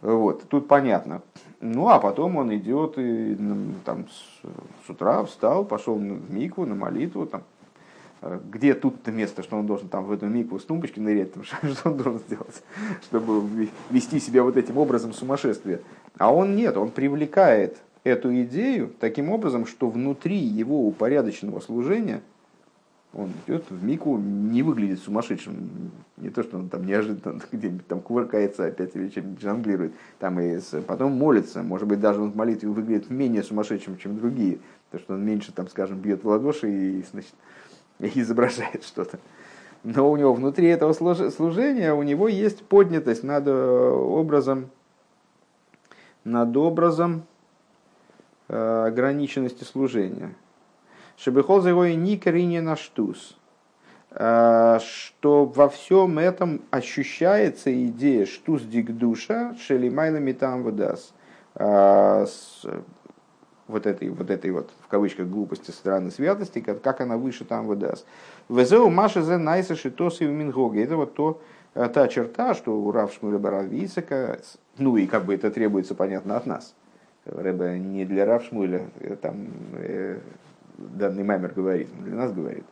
Вот, 0.02 0.48
тут 0.48 0.68
понятно. 0.68 1.24
Ну, 1.60 1.90
а 1.90 1.98
потом 1.98 2.38
он 2.38 2.56
идет 2.56 3.00
и 3.00 3.36
там 3.84 4.06
с, 4.10 4.86
с 4.86 4.90
утра 4.92 5.24
встал, 5.26 5.66
пошел 5.66 5.96
в 5.96 6.32
микву, 6.32 6.68
на 6.68 6.76
молитву, 6.76 7.26
там, 7.26 7.42
где 8.22 8.74
тут-то 8.74 9.12
место, 9.12 9.44
что 9.44 9.58
он 9.58 9.68
должен 9.68 9.88
там 9.88 10.06
в 10.06 10.12
эту 10.12 10.26
микву 10.28 10.60
с 10.60 10.66
тумбочки 10.66 11.00
нырять, 11.00 11.32
что 11.44 11.90
он 11.90 11.98
должен 11.98 12.20
сделать, 12.28 12.64
чтобы 13.04 13.70
вести 13.90 14.20
себя 14.20 14.44
вот 14.44 14.58
этим 14.58 14.78
образом 14.78 15.14
сумасшествия. 15.14 15.82
А 16.18 16.34
он 16.34 16.56
нет, 16.56 16.78
он 16.78 16.92
привлекает 16.92 17.78
эту 18.04 18.34
идею 18.44 18.92
таким 19.00 19.30
образом, 19.30 19.66
что 19.66 19.90
внутри 19.90 20.38
его 20.38 20.88
упорядоченного 20.88 21.60
служения 21.60 22.22
он 23.16 23.32
идет 23.48 23.64
в 23.70 23.84
мику, 23.84 24.18
не 24.18 24.62
выглядит 24.62 25.00
сумасшедшим. 25.00 25.92
Не 26.18 26.30
то, 26.30 26.44
что 26.44 26.58
он 26.58 26.68
там 26.68 26.86
неожиданно 26.86 27.40
где-нибудь 27.52 27.88
там 27.88 28.02
кувыркается 28.02 28.66
опять 28.66 28.96
или 28.96 29.08
чем-нибудь 29.08 29.42
жонглирует. 29.42 29.94
Там 30.20 30.40
и 30.40 30.60
потом 30.86 31.14
молится. 31.14 31.64
Может 31.64 31.88
быть, 31.88 32.02
даже 32.02 32.22
он 32.22 32.32
в 32.32 32.36
молитве 32.36 32.68
выглядит 32.70 33.10
менее 33.10 33.42
сумасшедшим, 33.42 33.98
чем 33.98 34.18
другие. 34.18 34.60
Потому 34.90 35.04
что 35.04 35.14
он 35.14 35.26
меньше, 35.26 35.54
там, 35.54 35.70
скажем, 35.70 36.00
бьет 36.00 36.24
в 36.24 36.28
ладоши 36.28 36.70
и, 36.70 37.06
значит, 37.10 37.34
изображает 38.00 38.84
что-то. 38.84 39.20
Но 39.84 40.10
у 40.10 40.18
него 40.18 40.34
внутри 40.34 40.68
этого 40.68 40.94
служения 40.94 41.94
у 41.94 42.02
него 42.02 42.28
есть 42.28 42.66
поднятость 42.66 43.24
над 43.24 43.48
э, 43.48 43.52
образом, 43.52 44.72
над 46.24 46.58
образом 46.58 47.24
э, 48.48 48.86
ограниченности 48.88 49.64
служения. 49.64 50.34
Шебехол 51.18 51.62
за 51.62 51.70
его 51.70 51.86
никарине 51.86 52.62
на 52.62 52.76
штус. 52.76 53.38
Э, 54.10 54.80
что 54.82 55.46
во 55.46 55.70
всем 55.70 56.18
этом 56.18 56.64
ощущается 56.72 57.72
идея 57.86 58.26
штус 58.26 58.64
дикдуша 58.64 59.56
шелимайла 59.60 60.18
метам 60.18 60.64
выдаст 60.64 61.14
вот 63.68 63.86
этой, 63.86 64.10
вот 64.10 64.30
этой 64.30 64.52
вот, 64.52 64.70
в 64.82 64.88
кавычках, 64.88 65.28
глупости 65.28 65.72
стороны 65.72 66.12
святости, 66.12 66.60
как, 66.60 66.82
как 66.82 67.02
она 67.02 67.18
выше 67.18 67.46
там 67.46 67.68
выдаст. 67.68 68.06
Везеу 68.50 68.90
Маша 68.90 69.22
зе 69.22 69.38
найса 69.38 69.76
шитосы 69.76 70.26
и 70.26 70.28
мингоги. 70.28 70.82
Это 70.82 70.98
вот 70.98 71.16
то, 71.16 71.42
э, 71.74 71.90
та 71.90 72.08
черта, 72.08 72.54
что 72.54 72.78
у 72.80 72.92
Рав 72.92 73.14
Шмуля 73.14 73.40
ну 74.78 74.98
и 74.98 75.08
как 75.08 75.26
бы 75.26 75.34
это 75.34 75.50
требуется, 75.52 75.96
понятно, 75.96 76.38
от 76.38 76.46
нас. 76.46 76.76
Рэбе 77.26 77.80
не 77.80 78.06
для 78.06 78.26
Рав 78.26 78.44
Шмуля, 78.44 78.86
э, 79.00 79.16
там 79.16 79.48
э, 79.74 80.20
данный 80.78 81.24
маймер 81.24 81.54
говорит, 81.56 81.90
он 81.98 82.06
для 82.06 82.16
нас 82.16 82.32
говорит. 82.32 82.66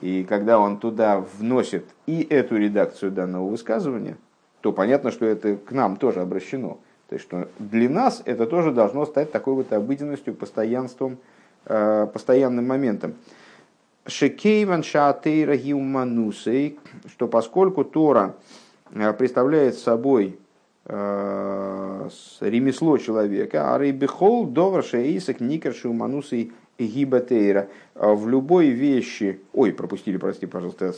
И 0.00 0.24
когда 0.24 0.58
он 0.58 0.78
туда 0.78 1.24
вносит 1.38 1.86
и 2.06 2.22
эту 2.22 2.56
редакцию 2.56 3.12
данного 3.12 3.48
высказывания, 3.48 4.18
то 4.60 4.72
понятно, 4.72 5.10
что 5.10 5.24
это 5.24 5.56
к 5.56 5.72
нам 5.72 5.96
тоже 5.96 6.20
обращено. 6.20 6.78
То 7.08 7.14
есть, 7.14 7.24
что 7.24 7.48
для 7.58 7.88
нас 7.88 8.22
это 8.24 8.46
тоже 8.46 8.72
должно 8.72 9.06
стать 9.06 9.30
такой 9.30 9.54
вот 9.54 9.72
обыденностью, 9.72 10.34
постоянством, 10.34 11.18
э, 11.66 12.06
постоянным 12.12 12.66
моментом. 12.66 13.14
Шекейван 14.06 14.82
шаатейра 14.82 15.56
гиуманусей, 15.56 16.78
что 17.08 17.28
поскольку 17.28 17.84
Тора 17.84 18.34
э, 18.92 19.12
представляет 19.12 19.76
собой 19.76 20.38
э, 20.84 22.08
ремесло 22.40 22.98
человека, 22.98 23.74
а 23.74 23.78
рейбихол 23.78 24.46
довар 24.46 24.82
шеисак 24.82 25.40
никер 25.40 25.74
шиуманусей 25.74 26.52
гибатейра. 26.78 27.68
В 27.94 28.28
любой 28.28 28.68
вещи... 28.68 29.40
Ой, 29.54 29.72
пропустили, 29.72 30.18
прости, 30.18 30.44
пожалуйста, 30.44 30.92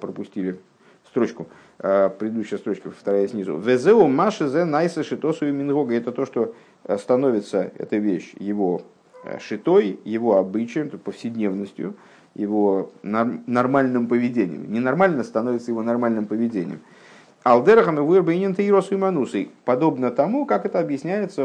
пропустили 0.00 0.58
строчку. 1.06 1.48
Э, 1.80 2.10
предыдущая 2.10 2.58
строчка, 2.58 2.90
вторая 2.90 3.28
снизу. 3.28 3.56
Везеу 3.56 4.08
маши 4.08 4.48
зе 4.48 4.64
найса 4.64 5.04
шитосу 5.04 5.46
и 5.46 5.52
мингога. 5.52 5.94
Это 5.94 6.10
то, 6.10 6.26
что 6.26 6.54
э, 6.84 6.98
становится, 6.98 7.70
эта 7.78 7.98
вещь, 7.98 8.34
его 8.40 8.82
э, 9.22 9.38
шитой, 9.38 10.00
его 10.04 10.38
обычаем, 10.38 10.90
повседневностью, 10.90 11.94
его 12.34 12.90
нормальным 13.02 14.08
поведением. 14.08 14.72
Ненормально 14.72 15.22
становится 15.22 15.70
его 15.70 15.82
нормальным 15.84 16.26
поведением. 16.26 16.80
Алдерахам 17.44 17.98
и 17.98 18.02
вырбайнин 18.02 18.56
тейросу 18.56 18.94
и 18.94 18.98
манусой. 18.98 19.52
Подобно 19.64 20.10
тому, 20.10 20.46
как 20.46 20.66
это 20.66 20.80
объясняется 20.80 21.44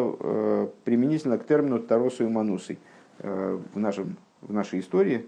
применительно 0.83 1.37
к 1.37 1.45
термину 1.45 1.79
таросу 1.79 2.25
и 2.25 2.27
манусой. 2.27 2.77
В, 3.19 3.79
нашем, 3.79 4.17
в 4.41 4.51
нашей 4.51 4.81
истории 4.81 5.25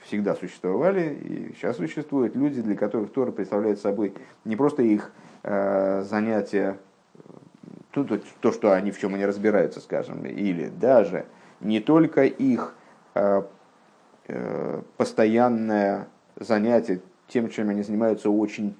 всегда 0.00 0.34
существовали 0.34 1.14
и 1.14 1.54
сейчас 1.54 1.76
существуют 1.76 2.34
люди, 2.34 2.62
для 2.62 2.76
которых 2.76 3.12
Тора 3.12 3.30
представляет 3.30 3.80
собой 3.80 4.14
не 4.44 4.56
просто 4.56 4.82
их 4.82 5.12
э, 5.42 6.02
занятия, 6.02 6.78
то, 7.90 8.04
то, 8.04 8.20
то, 8.40 8.52
что 8.52 8.72
они 8.72 8.90
в 8.90 8.98
чем 8.98 9.14
они 9.14 9.26
разбираются, 9.26 9.80
скажем, 9.80 10.24
или 10.24 10.68
даже 10.68 11.26
не 11.60 11.80
только 11.80 12.24
их 12.24 12.74
э, 13.14 13.42
э, 14.28 14.82
постоянное 14.96 16.08
занятие 16.36 17.00
тем, 17.28 17.48
чем 17.50 17.68
они 17.68 17.82
занимаются 17.82 18.30
очень 18.30 18.76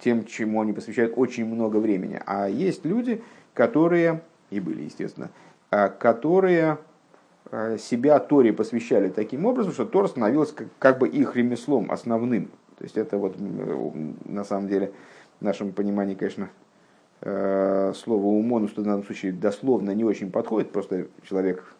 тем, 0.00 0.26
чему 0.26 0.60
они 0.60 0.74
посвящают 0.74 1.14
очень 1.16 1.46
много 1.46 1.78
времени. 1.78 2.20
А 2.26 2.46
есть 2.46 2.84
люди, 2.84 3.22
которые, 3.54 4.20
и 4.50 4.60
были, 4.60 4.82
естественно, 4.82 5.30
э, 5.70 5.88
которые 5.88 6.78
себя 7.78 8.18
Торе 8.18 8.52
посвящали 8.52 9.08
таким 9.08 9.46
образом, 9.46 9.72
что 9.72 9.84
Тора 9.84 10.08
становилась 10.08 10.52
как, 10.52 10.68
как 10.78 10.98
бы 10.98 11.08
их 11.08 11.36
ремеслом 11.36 11.90
основным. 11.90 12.46
То 12.78 12.84
есть 12.84 12.96
это 12.96 13.18
вот 13.18 13.36
на 13.38 14.44
самом 14.44 14.68
деле 14.68 14.92
в 15.40 15.44
нашем 15.44 15.72
понимании, 15.72 16.14
конечно, 16.14 16.48
э, 17.20 17.92
слово 17.94 18.26
умонус 18.26 18.72
в 18.72 18.82
данном 18.82 19.04
случае 19.04 19.32
дословно 19.32 19.92
не 19.92 20.04
очень 20.04 20.30
подходит, 20.30 20.72
просто 20.72 21.06
человек 21.22 21.74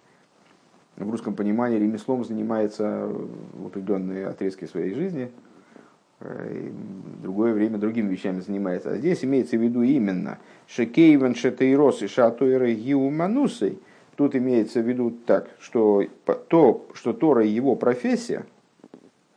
в 0.96 1.10
русском 1.10 1.34
понимании 1.34 1.78
ремеслом 1.78 2.24
занимается 2.24 3.08
в 3.08 3.66
определенные 3.66 4.28
отрезки 4.28 4.66
своей 4.66 4.94
жизни, 4.94 5.32
э, 6.20 6.70
в 7.18 7.22
другое 7.22 7.52
время 7.52 7.78
другими 7.78 8.08
вещами 8.08 8.40
занимается. 8.40 8.90
А 8.90 8.96
здесь 8.96 9.24
имеется 9.24 9.56
в 9.56 9.60
виду 9.60 9.82
именно 9.82 10.38
шекейвен 10.68 11.34
шетейрос 11.34 12.02
и 12.02 12.06
шатуэры 12.06 12.74
гиуманусой– 12.74 13.80
Тут 14.16 14.36
имеется 14.36 14.80
в 14.80 14.88
виду 14.88 15.12
так, 15.26 15.48
что 15.58 16.04
то, 16.48 16.86
что 16.94 17.12
Тора 17.12 17.44
его 17.44 17.74
профессия, 17.74 18.46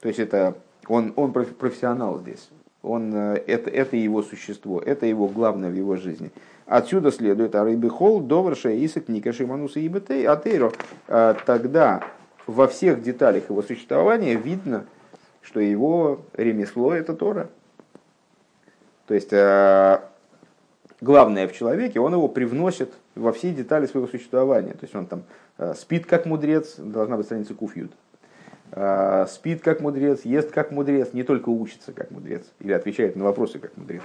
то 0.01 0.07
есть 0.07 0.19
это 0.19 0.55
он, 0.87 1.13
он 1.15 1.33
профессионал 1.33 2.19
здесь, 2.19 2.49
он, 2.83 3.11
э, 3.13 3.43
это, 3.47 3.69
это 3.69 3.97
его 3.97 4.21
существо, 4.21 4.79
это 4.79 5.05
его 5.05 5.27
главное 5.27 5.69
в 5.69 5.73
его 5.73 5.95
жизни. 5.95 6.31
Отсюда 6.67 7.11
следует 7.11 7.55
Арайбихол, 7.55 8.19
Доварша, 8.19 8.69
Исак, 8.85 9.07
Никаши, 9.07 9.47
Мануса 9.47 9.79
и 9.79 10.25
Атейро. 10.25 10.71
А 11.07 11.33
тогда 11.33 12.03
во 12.45 12.67
всех 12.67 13.01
деталях 13.01 13.49
его 13.49 13.61
существования 13.61 14.35
видно, 14.35 14.85
что 15.41 15.59
его 15.59 16.19
ремесло– 16.33 16.93
это 16.93 17.13
Тора. 17.13 17.49
То 19.07 19.13
есть, 19.13 19.31
э, 19.31 20.01
главное 21.01 21.47
в 21.47 21.53
человеке, 21.53 21.99
он 21.99 22.13
его 22.13 22.27
привносит 22.27 22.93
во 23.15 23.31
все 23.31 23.51
детали 23.51 23.85
своего 23.85 24.07
существования. 24.07 24.73
То 24.73 24.83
есть 24.83 24.95
он 24.95 25.05
там 25.05 25.23
э, 25.57 25.73
спит 25.75 26.05
как 26.05 26.25
мудрец, 26.25 26.75
должна 26.77 27.17
быть 27.17 27.25
страница 27.25 27.53
Куфьют. 27.53 27.91
спит 29.29 29.61
как 29.61 29.79
мудрец, 29.79 30.25
ест 30.25 30.51
как 30.51 30.71
мудрец, 30.71 31.13
не 31.13 31.23
только 31.23 31.49
учится 31.49 31.93
как 31.93 32.11
мудрец, 32.11 32.43
или 32.59 32.73
отвечает 32.73 33.15
на 33.15 33.23
вопросы 33.23 33.59
как 33.59 33.75
мудрец. 33.77 34.03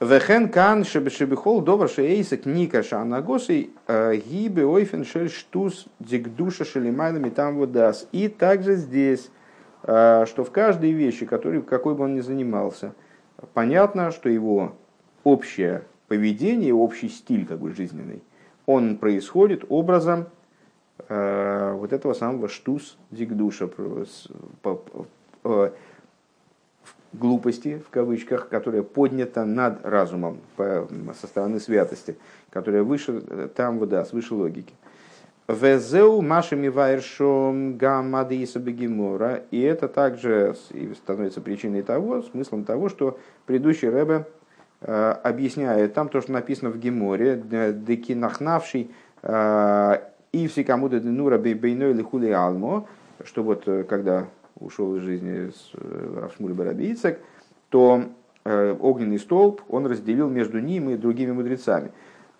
Вехен 0.00 0.48
кан 0.50 0.84
шебешебихол 0.84 1.62
добр 1.62 1.88
шеейсек 1.88 2.46
ника 2.46 2.82
шанагосей 2.82 3.72
гибе 3.88 4.66
ойфен 4.66 5.04
шель 5.04 5.30
штус 5.30 5.86
дикдуша 5.98 6.64
шелимайлами 6.64 7.30
там 7.30 7.56
водас. 7.56 8.06
И 8.12 8.28
также 8.28 8.74
здесь, 8.74 9.30
что 9.82 10.44
в 10.46 10.50
каждой 10.50 10.92
вещи, 10.92 11.26
которой, 11.26 11.62
какой 11.62 11.94
бы 11.94 12.04
он 12.04 12.16
ни 12.16 12.20
занимался, 12.20 12.92
понятно, 13.52 14.10
что 14.10 14.28
его 14.28 14.74
общее 15.22 15.84
поведение, 16.08 16.74
общий 16.74 17.08
стиль 17.08 17.46
как 17.46 17.58
бы 17.58 17.72
жизненный, 17.72 18.22
он 18.66 18.96
происходит 18.96 19.64
образом 19.68 20.26
э, 21.08 21.72
вот 21.76 21.92
этого 21.92 22.14
самого 22.14 22.48
штус 22.48 22.96
дикдуша, 23.10 23.68
глупости, 27.12 27.78
в 27.86 27.90
кавычках, 27.90 28.48
которая 28.48 28.82
поднята 28.82 29.44
над 29.44 29.84
разумом 29.84 30.40
по, 30.56 30.88
со 31.20 31.26
стороны 31.26 31.60
святости, 31.60 32.16
которая 32.50 32.82
выше, 32.82 33.20
там, 33.54 33.86
да, 33.88 34.04
свыше 34.04 34.34
логики. 34.34 34.74
Везеу 35.46 36.22
машами 36.22 36.68
вайршом 36.68 37.76
гаммадиса 37.76 38.58
бегемора. 38.58 39.42
И 39.50 39.60
это 39.60 39.88
также 39.88 40.56
становится 40.94 41.42
причиной 41.42 41.82
того, 41.82 42.22
смыслом 42.22 42.64
того, 42.64 42.88
что 42.88 43.18
предыдущий 43.44 43.90
Рэбе 43.90 44.26
э, 44.80 45.10
объясняет 45.22 45.92
там 45.92 46.08
то, 46.08 46.22
что 46.22 46.32
написано 46.32 46.70
в 46.70 46.78
Геморе, 46.78 47.36
деки 47.36 48.14
нахнавший 48.14 48.90
э, 49.22 49.96
и 50.32 50.48
всекому 50.48 50.88
денура 50.88 51.36
бейной 51.36 51.92
лихули 51.92 52.30
алмо, 52.30 52.86
что 53.22 53.42
вот 53.42 53.64
э, 53.68 53.84
когда 53.84 54.28
ушел 54.58 54.96
из 54.96 55.02
жизни 55.02 55.52
Равшмуль 56.20 56.54
Барабийцек, 56.54 57.18
то 57.68 58.04
огненный 58.44 59.18
столб 59.18 59.62
он 59.68 59.86
разделил 59.86 60.28
между 60.28 60.60
ним 60.60 60.90
и 60.90 60.96
другими 60.96 61.32
мудрецами. 61.32 61.90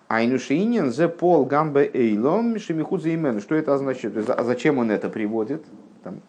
Айнушиинин 0.09 0.93
зе 0.93 1.09
пол 1.09 1.45
гамбе 1.47 1.91
эйлом 1.93 2.59
шемихудзе 2.59 3.15
имен. 3.15 3.41
Что 3.41 3.55
это 3.55 3.75
означает? 3.75 4.29
А 4.29 4.45
зачем 4.45 4.79
он 4.79 4.91
это 4.91 5.09
приводит? 5.09 5.65
Там, 6.03 6.21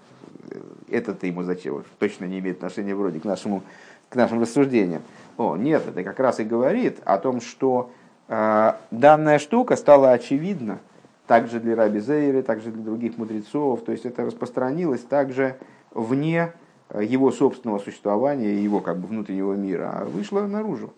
это-то 0.89 1.27
ему 1.27 1.43
зачем? 1.43 1.83
Точно 1.99 2.25
не 2.25 2.39
имеет 2.39 2.57
отношения 2.57 2.95
вроде 2.95 3.19
к, 3.19 3.25
нашему, 3.25 3.63
к 4.09 4.15
нашим 4.15 4.41
рассуждениям. 4.41 5.01
О, 5.37 5.57
нет, 5.57 5.83
это 5.87 6.03
как 6.03 6.19
раз 6.19 6.39
и 6.39 6.43
говорит 6.43 6.99
о 7.03 7.17
том, 7.17 7.41
что 7.41 7.91
э, 8.29 8.73
данная 8.91 9.39
штука 9.39 9.75
стала 9.75 10.11
очевидна 10.11 10.79
также 11.27 11.59
для 11.59 11.75
Раби 11.75 11.99
Зейры, 11.99 12.43
также 12.43 12.71
для 12.71 12.83
других 12.83 13.17
мудрецов. 13.17 13.83
То 13.83 13.91
есть 13.91 14.05
это 14.05 14.25
распространилось 14.25 15.01
также 15.01 15.57
вне 15.91 16.53
его 16.97 17.31
собственного 17.31 17.79
существования, 17.79 18.61
его 18.63 18.79
как 18.79 18.99
бы 18.99 19.07
внутреннего 19.07 19.53
мира, 19.53 19.91
а 19.93 20.05
вышло 20.05 20.41
наружу. 20.41 20.93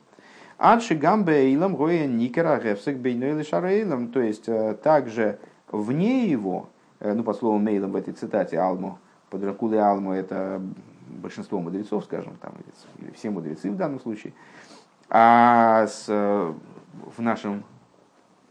Адши 0.58 0.96
гамбе 0.96 1.54
илам 1.54 1.76
гоя 1.76 2.08
никера 2.08 2.60
гефсек 2.60 2.98
бейной 2.98 3.44
шарейлам. 3.44 4.08
То 4.08 4.20
есть 4.20 4.50
э, 4.50 4.76
также 4.82 5.40
вне 5.72 6.26
его, 6.26 6.70
э, 7.00 7.14
ну 7.14 7.24
по 7.24 7.34
слову 7.34 7.60
мейлом 7.60 7.92
в 7.92 7.96
этой 7.96 8.14
цитате 8.14 8.58
Алму, 8.58 8.98
под 9.30 9.44
Ракулы 9.44 9.78
Алму 9.78 10.14
это 10.14 10.62
большинство 11.08 11.60
мудрецов, 11.60 12.06
скажем, 12.06 12.38
там, 12.42 12.54
или 13.00 13.12
все 13.12 13.30
мудрецы 13.30 13.70
в 13.70 13.76
данном 13.76 14.00
случае, 14.00 14.34
а 15.10 15.86
с, 15.86 16.06
э, 16.08 16.54
в 17.16 17.22
нашем 17.22 17.64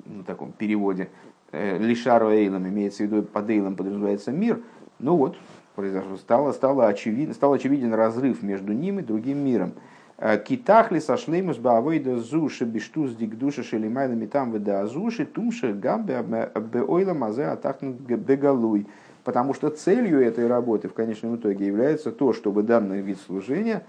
ну, 0.05 0.23
таком 0.23 0.53
переводе 0.53 1.09
Лишару 1.53 2.31
Эйлом 2.31 2.69
имеется 2.69 3.03
в 3.03 3.07
виду, 3.07 3.23
под 3.23 3.51
Эйлом 3.51 3.77
подразумевается 3.77 4.31
мир, 4.31 4.61
ну 4.99 5.17
вот, 5.17 5.37
произошло, 5.75 6.17
стало, 6.17 6.53
стало, 6.53 6.87
очевидно, 6.87 7.35
стал 7.35 7.53
очевиден 7.53 7.93
разрыв 7.95 8.43
между 8.43 8.73
ним 8.73 9.01
и 9.01 9.03
другим 9.03 9.39
миром. 9.39 9.73
Э, 10.19 10.39
Китахли 10.39 10.99
сошлеймус 10.99 11.59
баавойда 11.59 12.19
зуши 12.19 12.65
биштуз 12.65 13.15
дикдуша 13.15 13.63
шелимайна 13.63 14.27
там 14.27 14.51
выда 14.51 14.81
азуши 14.81 15.27
тумши 15.27 15.73
гамбе 15.73 16.25
беойла 16.73 17.13
мазе 17.13 17.45
атахнут 17.45 17.97
бегалуй. 18.01 18.87
Потому 19.25 19.55
что 19.55 19.71
целью 19.71 20.21
этой 20.21 20.47
работы 20.47 20.89
в 20.89 20.95
конечном 20.95 21.37
итоге 21.37 21.67
является 21.67 22.13
то, 22.13 22.33
чтобы 22.33 22.63
данный 22.63 23.01
вид 23.01 23.19
служения, 23.27 23.85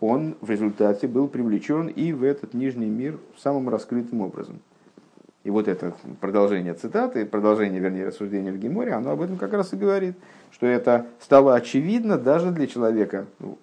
он 0.00 0.34
в 0.40 0.50
результате 0.50 1.06
был 1.06 1.28
привлечен 1.28 1.86
и 1.88 2.12
в 2.12 2.24
этот 2.24 2.54
нижний 2.54 2.88
мир 2.88 3.18
самым 3.36 3.68
раскрытым 3.68 4.22
образом. 4.22 4.60
И 5.44 5.50
вот 5.50 5.68
это 5.68 5.94
продолжение 6.20 6.72
цитаты, 6.74 7.26
продолжение, 7.26 7.80
вернее, 7.80 8.06
рассуждения 8.06 8.50
в 8.50 8.58
Геморе, 8.58 8.92
оно 8.92 9.10
об 9.10 9.20
этом 9.20 9.36
как 9.36 9.52
раз 9.52 9.72
и 9.72 9.76
говорит, 9.76 10.16
что 10.50 10.66
это 10.66 11.06
стало 11.20 11.54
очевидно 11.54 12.16
даже 12.16 12.50
для 12.50 12.66
человека, 12.66 13.26
ну, 13.40 13.58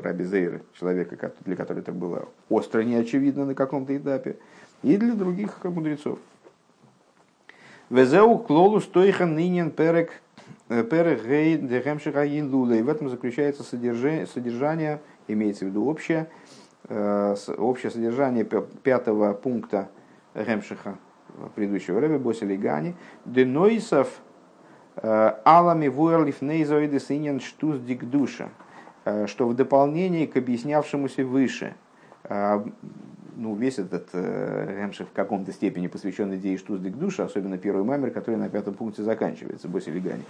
Раби 0.00 0.24
Зейра, 0.24 0.62
человека, 0.78 1.32
для 1.44 1.56
которого 1.56 1.80
это 1.80 1.92
было 1.92 2.28
остро 2.48 2.82
неочевидно 2.82 3.44
на 3.44 3.54
каком-то 3.54 3.96
этапе, 3.96 4.36
и 4.82 4.96
для 4.96 5.14
других 5.14 5.62
мудрецов. 5.64 6.18
Везеу 7.90 8.38
клолу 8.38 8.80
стойхан 8.80 9.34
нынен 9.34 9.70
перек 9.70 10.12
э, 10.70 10.82
перек 10.82 11.26
гей 11.26 11.58
дехемшихаин 11.58 12.50
лула. 12.50 12.72
И 12.72 12.82
в 12.82 12.88
этом 12.88 13.10
заключается 13.10 13.62
содержание, 13.62 14.26
содержание 14.26 15.00
имеется 15.28 15.66
в 15.66 15.68
виду 15.68 15.84
общее, 15.86 16.28
э, 16.88 17.36
общее 17.58 17.90
содержание 17.90 18.44
пятого 18.44 19.34
пункта 19.34 19.90
Ремшиха 20.34 20.96
предыдущего 21.54 22.00
Рэбе 22.00 22.18
Босили 22.18 22.56
Гани. 22.56 22.94
Денойсов 23.26 24.08
э, 24.96 25.32
алами 25.44 25.88
вуэрлиф 25.88 26.40
нейзоидес 26.40 27.10
иньян 27.10 27.40
штуз. 27.40 27.76
Э, 27.76 28.48
что 29.04 29.48
в 29.48 29.54
дополнение 29.54 30.26
к 30.26 30.36
объяснявшемуся 30.36 31.24
выше, 31.24 31.74
э, 32.24 32.64
ну, 33.36 33.54
весь 33.54 33.78
этот 33.78 34.10
э, 34.12 34.76
Ремшев 34.78 35.08
в 35.08 35.12
каком-то 35.12 35.52
степени 35.52 35.86
посвящен 35.88 36.34
идее 36.36 36.58
Штуздик 36.58 36.96
душа, 36.96 37.24
особенно 37.24 37.58
первый 37.58 37.84
мамер, 37.84 38.10
который 38.10 38.36
на 38.36 38.48
пятом 38.48 38.74
пункте 38.74 39.02
заканчивается, 39.02 39.68
Босилигани. 39.68 40.22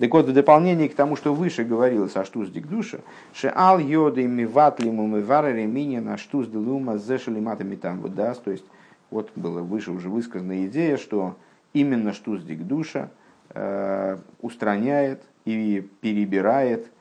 Так 0.00 0.12
вот, 0.12 0.26
в 0.26 0.32
дополнение 0.32 0.88
к 0.88 0.94
тому, 0.94 1.16
что 1.16 1.34
выше 1.34 1.64
говорилось 1.64 2.16
о 2.16 2.24
Штуздик 2.24 2.66
душа, 2.66 2.98
Шеал 3.32 3.78
йоды 3.78 4.26
миватлиму 4.26 5.06
миварере 5.06 5.66
минина 5.66 6.16
штузделума 6.16 6.98
зешелиматами 6.98 7.76
там 7.76 8.00
выдаст, 8.00 8.44
то 8.44 8.50
есть 8.50 8.64
вот 9.10 9.30
была 9.36 9.62
выше 9.62 9.90
уже 9.90 10.08
высказана 10.08 10.66
идея, 10.66 10.96
что 10.96 11.36
именно 11.72 12.12
Штуздик 12.12 12.66
душа 12.66 13.10
э, 13.50 14.18
устраняет 14.40 15.22
и 15.44 15.86
перебирает 16.00 16.86
Э, 16.86 16.97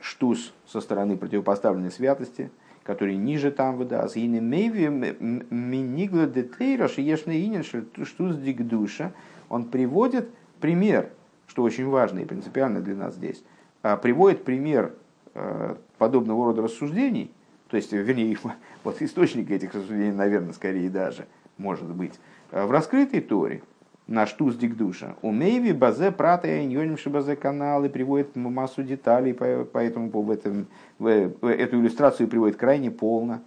штус 0.00 0.54
со 0.66 0.80
стороны 0.80 1.16
противопоставленной 1.16 1.90
святости, 1.90 2.50
который 2.82 3.16
ниже 3.16 3.50
там 3.50 3.76
вода. 3.76 4.08
С 4.08 4.16
ини 4.16 4.40
мейви 4.40 4.88
минигла 4.88 6.26
детейра 6.26 6.88
шиешный 6.88 7.44
инин 7.44 7.62
штус 7.62 8.36
дигдуша. 8.36 9.12
Он 9.48 9.66
приводит 9.66 10.30
пример, 10.60 11.10
что 11.46 11.62
очень 11.62 11.88
важно 11.88 12.20
и 12.20 12.24
принципиально 12.24 12.80
для 12.80 12.94
нас 12.94 13.14
здесь, 13.14 13.42
а 13.82 13.96
приводит 13.96 14.44
пример 14.44 14.94
э, 15.34 15.74
подобного 15.98 16.46
рода 16.46 16.62
рассуждений, 16.62 17.30
то 17.68 17.76
есть, 17.76 17.92
вернее, 17.92 18.36
вот 18.84 19.02
источник 19.02 19.50
этих 19.50 19.74
рассуждений, 19.74 20.12
наверное, 20.12 20.52
скорее 20.52 20.88
даже, 20.90 21.26
может 21.58 21.88
быть, 21.88 22.14
э, 22.50 22.64
в 22.64 22.70
раскрытой 22.70 23.20
Торе, 23.20 23.62
на 24.10 24.26
штуз 24.26 24.56
дикдуша. 24.56 25.14
У 25.22 25.30
Мейви 25.30 25.72
базе 25.72 26.10
прата 26.10 26.48
и 26.48 26.64
иньонимши 26.64 27.08
базе 27.08 27.36
каналы 27.36 27.88
приводит 27.88 28.34
массу 28.34 28.82
деталей 28.82 29.32
по, 29.32 29.64
по 29.64 29.78
этому 29.78 30.10
в 30.10 30.30
этом, 30.30 30.66
эту 30.98 31.80
иллюстрацию 31.80 32.26
приводит 32.26 32.56
крайне 32.56 32.90
полно, 32.90 33.40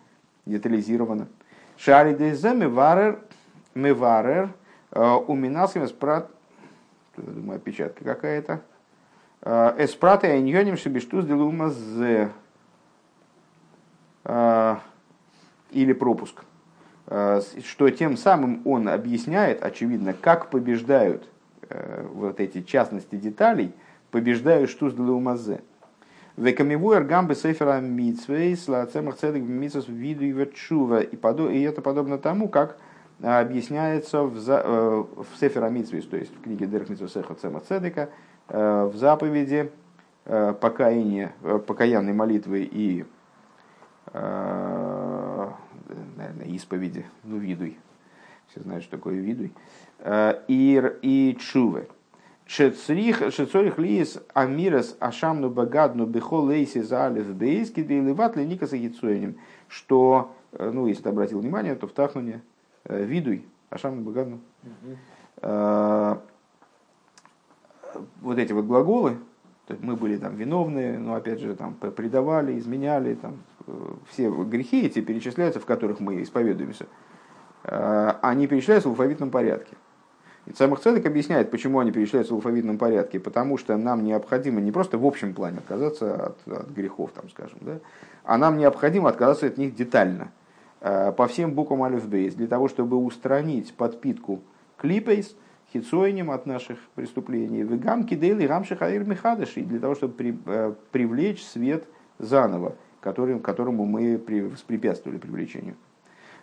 детализированно. 0.45 1.28
Шари 1.76 2.13
дезе 2.13 2.54
меварер 2.54 3.19
меварер 3.76 4.52
э, 4.91 5.17
у 5.28 5.36
Минасхим 5.36 5.84
эспрат, 5.84 6.32
думаю, 7.17 7.58
опечатка 7.58 8.06
какая-то. 8.06 8.62
Э, 9.41 9.76
эспрата 9.80 10.28
и 10.28 10.39
иньонимши 10.39 10.88
биштуз 10.88 11.26
делума 11.26 11.71
зе 11.71 12.32
э, 14.23 14.76
или 15.71 15.91
пропуск. 15.91 16.45
Э, 17.08 17.42
что 17.63 17.89
тем 17.89 18.18
самым 18.18 18.62
он 18.66 18.88
объясняет, 18.88 19.63
очевидно, 19.63 20.13
как 20.13 20.50
побеждают 20.50 21.28
э, 21.70 22.06
вот 22.13 22.39
эти 22.39 22.62
частности 22.62 23.16
деталей, 23.16 23.74
побеждают 24.12 24.70
штуз 24.70 24.94
мазе. 25.20 25.62
Векамивуэр 26.38 27.04
гамбы 27.04 27.36
сефера 27.36 27.80
митсвей 27.80 28.56
слацемах 28.56 29.18
цедек 29.18 29.44
митсвес 29.44 29.88
виду 29.88 30.24
и 30.24 30.32
верчува. 30.32 31.02
И 31.02 31.62
это 31.62 31.82
подобно 31.82 32.18
тому, 32.18 32.48
как 32.48 32.78
объясняется 33.22 34.24
в, 34.24 34.39
за, 34.39 34.62
э, 34.63 35.04
в 35.18 35.38
Сефера 35.39 35.70
Митсвис, 35.70 36.06
то 36.06 36.18
есть 36.18 36.36
в 36.36 36.42
книге 36.42 36.66
Дерхницу 36.66 37.08
Сеха 37.08 37.36
Цема 37.36 37.62
в 38.50 38.94
заповеди 38.96 39.72
покаяния, 40.26 41.32
покаянной 41.66 42.12
молитвы 42.12 42.68
и 42.70 43.06
наверное, 46.34 46.56
исповеди, 46.56 47.06
ну, 47.24 47.38
видуй, 47.38 47.78
все 48.48 48.62
знают, 48.62 48.84
что 48.84 48.98
такое 48.98 49.15
видуй, 49.15 49.54
э, 50.00 50.41
и, 50.48 50.82
и 51.02 51.38
чувы. 51.39 51.88
Шецорих 52.46 53.78
лиес 53.78 54.22
амирас 54.34 54.98
ашамну 55.00 55.50
багадну 55.50 56.06
бихол 56.06 56.46
лейси 56.46 56.82
за 56.82 57.06
алиф 57.06 57.28
бейс 57.28 57.72
кидейлеват 57.72 58.36
леникаса 58.36 58.78
гицуэним. 58.78 59.38
Что, 59.67 60.36
э, 60.52 60.69
ну, 60.69 60.88
если 60.88 61.04
ты 61.04 61.10
обратил 61.10 61.39
внимание, 61.39 61.76
то 61.76 61.88
в 61.88 61.93
Тахмане 61.93 62.41
э, 62.84 63.04
видуй 63.04 63.46
ашамну 63.69 64.04
багадну. 64.04 64.39
Вот 68.22 68.39
эти 68.39 68.52
вот 68.54 68.65
глаголы, 68.65 69.17
мы 69.80 69.96
были 69.96 70.17
там 70.17 70.36
виновны, 70.36 70.98
но 70.98 71.13
опять 71.15 71.39
же 71.39 71.56
там 71.56 71.76
предавали, 71.76 72.58
изменяли, 72.58 73.13
там 73.13 73.38
все 74.10 74.30
грехи 74.30 74.86
эти 74.86 74.99
перечисляются, 75.02 75.60
в 75.60 75.65
которых 75.65 75.99
мы 75.99 76.21
исповедуемся, 76.21 76.86
они 77.63 78.47
перечисляются 78.47 78.89
в 78.89 78.91
алфавитном 78.91 79.30
порядке. 79.30 79.76
И 80.45 80.52
Цамах 80.52 80.82
Цедек 80.82 81.06
объясняет, 81.06 81.52
почему 81.52 81.80
они 81.80 81.91
перечисляются 81.91 82.34
в 82.34 82.38
алфавитном 82.38 82.78
порядке. 82.78 83.19
Потому 83.19 83.58
что 83.58 83.78
нам 83.78 84.04
необходимо 84.04 84.60
не 84.60 84.71
просто 84.71 84.97
в 84.97 85.06
общем 85.06 85.34
плане 85.34 85.60
отказаться 85.60 86.28
от, 86.28 86.47
от 86.47 86.69
грехов, 86.69 87.12
там, 87.12 87.30
скажем, 87.30 87.60
да, 87.62 87.80
а 88.23 88.38
нам 88.38 88.58
необходимо 88.58 89.10
отказаться 89.10 89.47
от 89.47 89.58
них 89.58 89.76
детально. 89.76 90.32
Э, 90.82 91.13
по 91.13 91.28
всем 91.28 91.54
буквам 91.54 91.84
Алифбейс, 91.84 92.36
для 92.36 92.47
того, 92.47 92.67
чтобы 92.67 92.97
устранить 92.97 93.73
подпитку 93.73 94.41
клипейс, 94.78 95.36
хитсойнем 95.71 96.30
от 96.30 96.45
наших 96.45 96.78
преступлений, 96.95 97.63
вегамки 97.63 98.15
дейли 98.15 98.45
рамших 98.45 98.82
аир 98.82 99.08
михадыши, 99.08 99.62
для 99.62 99.80
того, 99.80 99.95
чтобы 99.95 100.13
при, 100.13 100.38
э, 100.45 100.73
привлечь 100.91 101.41
свет 101.41 101.86
заново, 102.19 102.76
которым, 103.04 103.39
которому 103.39 103.86
мы 103.86 104.18
при, 104.18 104.42
воспрепятствовали 104.42 105.18
привлечению. 105.18 105.76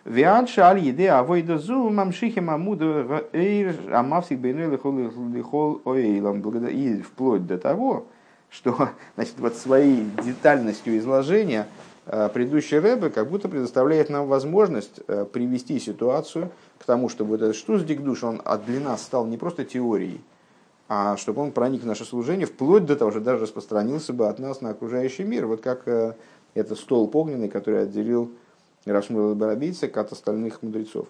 Виан 0.05 0.47
шаль 0.47 0.79
еде 0.79 1.09
авойда 1.11 1.57
зу 1.59 1.89
мамшихи 1.89 2.39
мамуду 2.39 3.21
эйр 3.33 3.75
амавсик 3.91 4.39
бейной 4.39 4.69
лихол 4.69 5.81
оэйлам. 5.85 6.41
И 6.67 7.01
вплоть 7.01 7.45
до 7.45 7.57
того, 7.57 8.05
что 8.49 8.89
значит, 9.15 9.35
вот 9.37 9.55
своей 9.55 10.05
детальностью 10.23 10.97
изложения 10.97 11.67
э, 12.07 12.29
предыдущий 12.33 12.79
Рэбе 12.79 13.11
как 13.11 13.29
будто 13.29 13.47
предоставляет 13.47 14.09
нам 14.09 14.27
возможность 14.27 15.01
э, 15.07 15.25
привести 15.31 15.79
ситуацию 15.79 16.49
к 16.79 16.85
тому, 16.85 17.07
чтобы 17.07 17.31
вот 17.31 17.41
этот 17.43 17.55
штуз 17.55 17.83
дикдуш, 17.83 18.23
он 18.23 18.41
для 18.65 18.79
нас 18.79 19.03
стал 19.03 19.27
не 19.27 19.37
просто 19.37 19.65
теорией, 19.65 20.19
а 20.89 21.15
чтобы 21.15 21.43
он 21.43 21.51
проник 21.51 21.83
в 21.83 21.85
наше 21.85 22.05
служение 22.05 22.47
вплоть 22.47 22.85
до 22.85 22.95
того, 22.95 23.11
что 23.11 23.19
даже 23.19 23.43
распространился 23.43 24.13
бы 24.13 24.27
от 24.27 24.39
нас 24.39 24.61
на 24.61 24.71
окружающий 24.71 25.23
мир. 25.23 25.45
Вот 25.45 25.61
как 25.61 25.87
э, 26.53 26.59
этот 26.59 26.79
стол 26.79 27.09
огненный, 27.13 27.49
который 27.49 27.83
отделил 27.83 28.31
Рашмула 28.85 29.35
Барабийца 29.35 29.87
от 29.87 30.11
остальных 30.11 30.61
мудрецов. 30.63 31.07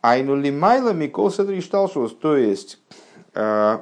Айну 0.00 0.34
лимайла 0.34 0.92
микол 0.92 1.30
седришталшус, 1.30 2.14
то 2.14 2.36
есть, 2.36 2.80
э, 3.34 3.78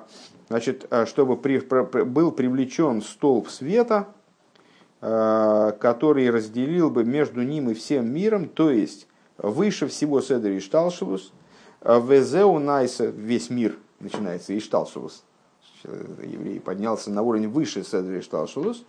значит, 0.49 0.87
э, 0.91 1.07
чтобы 1.07 1.37
при, 1.37 1.59
был 2.05 2.31
привлечен 2.31 3.01
столб 3.01 3.49
света, 3.49 4.09
э, 5.01 5.73
который 5.81 6.29
разделил 6.29 6.91
бы 6.91 7.05
между 7.05 7.43
ним 7.43 7.71
и 7.71 7.75
всем 7.75 8.13
миром, 8.13 8.49
то 8.49 8.71
есть 8.71 9.07
выше 9.39 9.87
всего 9.87 10.21
Седри 10.21 10.59
Ишталшевус, 10.59 11.33
Везеу 11.83 12.59
Найса, 12.59 13.07
весь 13.07 13.49
мир 13.49 13.79
начинается 14.01 14.57
Ишталшевус. 14.59 15.25
Еврей 15.85 16.61
поднялся 16.61 17.11
на 17.11 17.23
уровень 17.23 17.49
выше 17.49 17.83
Седри 17.83 18.21
Ишталшевус, 18.21 18.85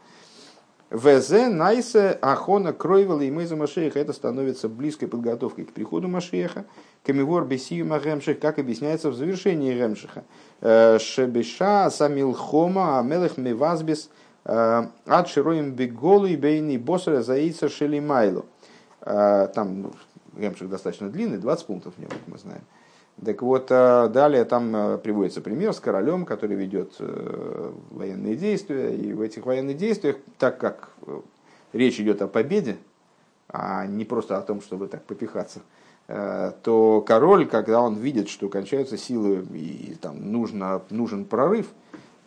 ВЗ 0.92 1.48
Найсе 1.50 2.20
Ахона 2.22 2.74
Кройвела 2.74 3.22
и 3.22 3.32
Мейза 3.32 3.56
Машеха. 3.56 3.98
Это 3.98 4.12
становится 4.12 4.68
близкой 4.68 5.08
подготовкой 5.08 5.64
к 5.64 5.72
приходу 5.72 6.10
Машеха. 6.10 6.66
Камивор 7.06 7.46
Бесию 7.46 7.86
Махемших, 7.86 8.40
как 8.40 8.60
объясняется 8.60 9.10
в 9.10 9.16
завершении 9.16 9.74
Ремшиха. 9.74 10.26
Э, 10.60 11.00
Шебеша 11.00 11.90
Самилхома 11.90 13.00
Амелех 13.00 13.38
Мевазбис 13.38 14.10
э, 14.44 14.84
Ад 15.08 15.30
Широим 15.30 15.72
Беголу 15.72 16.26
и 16.26 16.36
Бейни 16.36 16.76
Босера 16.76 17.22
Заица 17.22 17.70
Шелимайлу. 17.70 18.46
Э, 19.00 19.48
там 19.56 19.94
Ремших 20.38 20.70
достаточно 20.70 21.10
длинный, 21.10 21.38
20 21.38 21.66
пунктов 21.68 21.94
в 21.96 22.00
нем, 22.00 22.10
как 22.10 22.20
мы 22.28 22.38
знаем. 22.38 22.64
Так 23.24 23.42
вот, 23.42 23.68
э, 23.70 24.10
далее 24.10 24.46
там 24.46 24.76
э, 24.76 24.98
приводится 24.98 25.42
пример 25.42 25.74
с 25.74 25.80
королем, 25.80 26.26
который 26.26 26.56
ведет 26.56 26.96
э, 27.00 27.72
военные 27.92 28.36
действия. 28.36 28.96
И 28.96 29.14
в 29.14 29.22
этих 29.22 29.46
военных 29.46 29.78
действиях, 29.78 30.18
так 30.38 30.58
как 30.58 30.92
речь 31.74 32.00
идет 32.00 32.22
о 32.22 32.28
победе, 32.28 32.78
а 33.48 33.86
не 33.86 34.06
просто 34.06 34.38
о 34.38 34.42
том, 34.42 34.62
чтобы 34.62 34.88
так 34.88 35.04
попихаться, 35.04 35.62
то 36.08 37.04
король, 37.08 37.48
когда 37.48 37.82
он 37.82 37.96
видит, 37.96 38.28
что 38.28 38.50
кончаются 38.50 38.98
силы 38.98 39.46
и 39.54 39.96
там 40.02 40.32
нужно, 40.32 40.82
нужен 40.90 41.24
прорыв, 41.26 41.68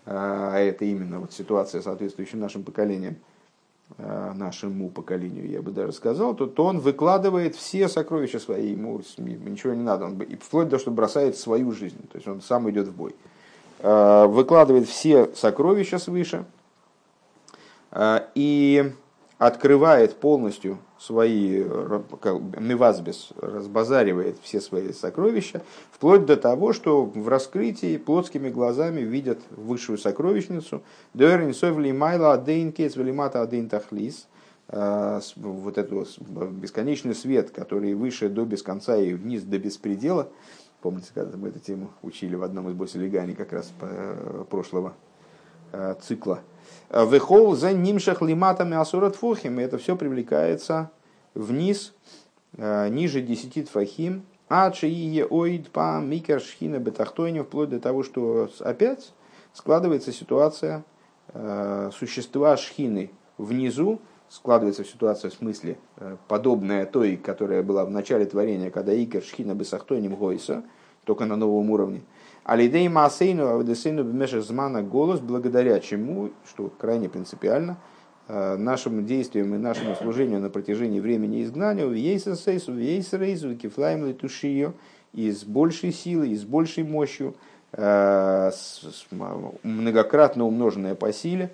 а 0.07 0.59
это 0.59 0.85
именно 0.85 1.21
вот 1.21 1.33
ситуация, 1.33 1.83
соответствующая 1.83 2.39
нашим 2.39 2.63
поколениям, 2.63 3.17
Э, 3.17 3.34
нашему 3.99 4.91
поколению, 4.91 5.49
я 5.49 5.63
бы 5.63 5.71
даже 5.71 5.93
сказал, 5.93 6.35
то, 6.35 6.47
то 6.47 6.65
он 6.65 6.81
выкладывает 6.81 7.55
все 7.55 7.89
сокровища 7.89 8.41
свои, 8.41 8.71
ему 8.71 9.01
ничего 9.19 9.75
не 9.75 9.83
надо, 9.83 10.07
он, 10.07 10.19
и 10.21 10.37
вплоть 10.37 10.67
до 10.67 10.71
того, 10.71 10.81
что 10.81 10.91
бросает 10.91 11.37
свою 11.37 11.71
жизнь, 11.71 12.01
то 12.11 12.17
есть 12.17 12.27
он 12.27 12.41
сам 12.41 12.69
идет 12.71 12.89
в 12.89 12.97
бой. 12.97 13.15
Э, 13.81 14.27
выкладывает 14.27 14.89
все 14.89 15.29
сокровища 15.35 15.99
свыше 15.99 16.47
э, 17.91 18.21
и 18.35 18.95
открывает 19.39 20.17
полностью 20.17 20.79
свои, 20.99 21.65
мивазбес, 22.59 23.31
разбазаривает 23.41 24.37
все 24.43 24.61
свои 24.61 24.93
сокровища, 24.93 25.63
вплоть 25.91 26.25
до 26.25 26.37
того, 26.37 26.73
что 26.73 27.05
в 27.05 27.29
раскрытии 27.29 27.97
плотскими 27.97 28.49
глазами 28.49 29.01
видят 29.01 29.41
высшую 29.51 29.99
сокровищницу, 29.99 30.83
э, 34.69 35.21
вот 35.37 35.79
этот 35.79 36.19
бесконечный 36.21 37.15
свет, 37.15 37.51
который 37.51 37.95
выше 37.95 38.29
до 38.29 38.45
без 38.45 38.63
конца 38.63 38.97
и 38.97 39.15
вниз 39.15 39.43
до 39.43 39.59
беспредела. 39.59 40.29
Помните, 40.81 41.09
когда 41.13 41.37
мы 41.37 41.49
эту 41.49 41.59
тему 41.59 41.91
учили 42.03 42.35
в 42.35 42.43
одном 42.43 42.69
из 42.69 42.75
Босилигани 42.75 43.33
как 43.33 43.53
раз 43.53 43.73
э, 43.81 44.45
прошлого 44.49 44.95
э, 45.73 45.97
цикла– 46.01 46.41
Вехол 46.91 47.55
за 47.55 47.73
нимшах 47.73 48.23
лиматами 48.23 48.77
асурат 48.77 49.17
фухим. 49.17 49.59
Это 49.59 49.79
все 49.79 49.97
привлекается 49.97 50.91
вниз, 51.35 51.93
э, 52.57 52.89
ниже 52.89 53.21
10 53.21 53.65
тфахим. 53.65 54.25
Ачи 54.49 54.87
и 54.87 55.23
оид 55.23 55.71
па 55.71 56.01
микер 56.01 56.41
шхина 56.41 56.79
бетахтойни, 56.79 57.41
вплоть 57.41 57.71
до 57.71 57.81
того, 57.81 58.03
что 58.03 58.49
опять 58.61 59.13
складывается 59.53 60.13
ситуация 60.13 60.85
э, 61.33 61.91
существа 61.93 62.57
шхины 62.57 63.11
внизу, 63.39 64.01
складывается 64.29 64.85
ситуация 64.85 65.31
в 65.31 65.35
смысле 65.35 65.79
э, 65.97 66.17
подобная 66.29 66.87
той, 66.87 67.17
которая 67.17 67.63
была 67.63 67.85
в 67.85 67.91
начале 67.91 68.27
творения, 68.27 68.71
когда 68.71 68.95
Икер 68.95 69.23
Шхина 69.23 69.55
Бесахтойним 69.55 70.15
Гойса, 70.15 70.63
только 71.05 71.25
на 71.25 71.37
новом 71.37 71.71
уровне– 71.71 72.03
Алидей 72.45 72.87
Маасейну 72.89 73.49
Авдесейну 73.49 74.05
Бмешах 74.05 74.45
Змана 74.45 74.83
голос, 74.83 75.21
благодаря 75.21 75.81
чему, 75.81 76.31
что 76.47 76.69
крайне 76.69 77.09
принципиально, 77.09 77.79
э, 78.29 78.57
нашим 78.57 79.07
действиям 79.07 79.55
и 79.55 79.59
нашему 79.59 79.97
служению 79.97 80.41
на 80.41 80.51
протяжении 80.51 81.01
времени 81.01 81.43
изгнания, 81.43 81.87
в 81.87 81.95
Ейсесейсу, 81.95 82.73
в 82.73 82.79
Ейсрейсу, 82.79 83.57
Кифлайм 83.57 84.07
Летушио, 84.07 84.75
и 85.15 85.31
с 85.31 85.43
большей 85.45 85.91
силой, 85.91 86.31
и 86.31 86.37
с 86.37 86.45
большей 86.45 86.85
мощью, 86.85 87.35
э, 87.73 88.51
многократно 89.63 90.45
умноженное 90.45 90.95
по 90.95 91.15
силе, 91.15 91.51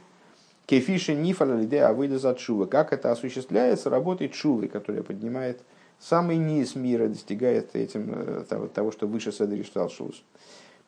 Кефиши 0.66 1.14
Нифаля 1.14 1.54
Лиде 1.54 1.82
Авыда 1.82 2.18
Затшува. 2.18 2.66
Как 2.66 2.92
это 2.92 3.12
осуществляется? 3.12 3.90
Работает 3.90 4.34
Шувы, 4.34 4.66
которая 4.66 5.04
поднимает 5.04 5.60
самый 6.00 6.36
низ 6.36 6.74
мира, 6.74 7.06
достигает 7.06 7.76
этим 7.76 8.12
э, 8.12 8.44
того, 8.48 8.66
того 8.66 8.90
что 8.90 9.06
выше 9.06 9.30
Седри 9.30 9.62
Шталшус. 9.62 10.24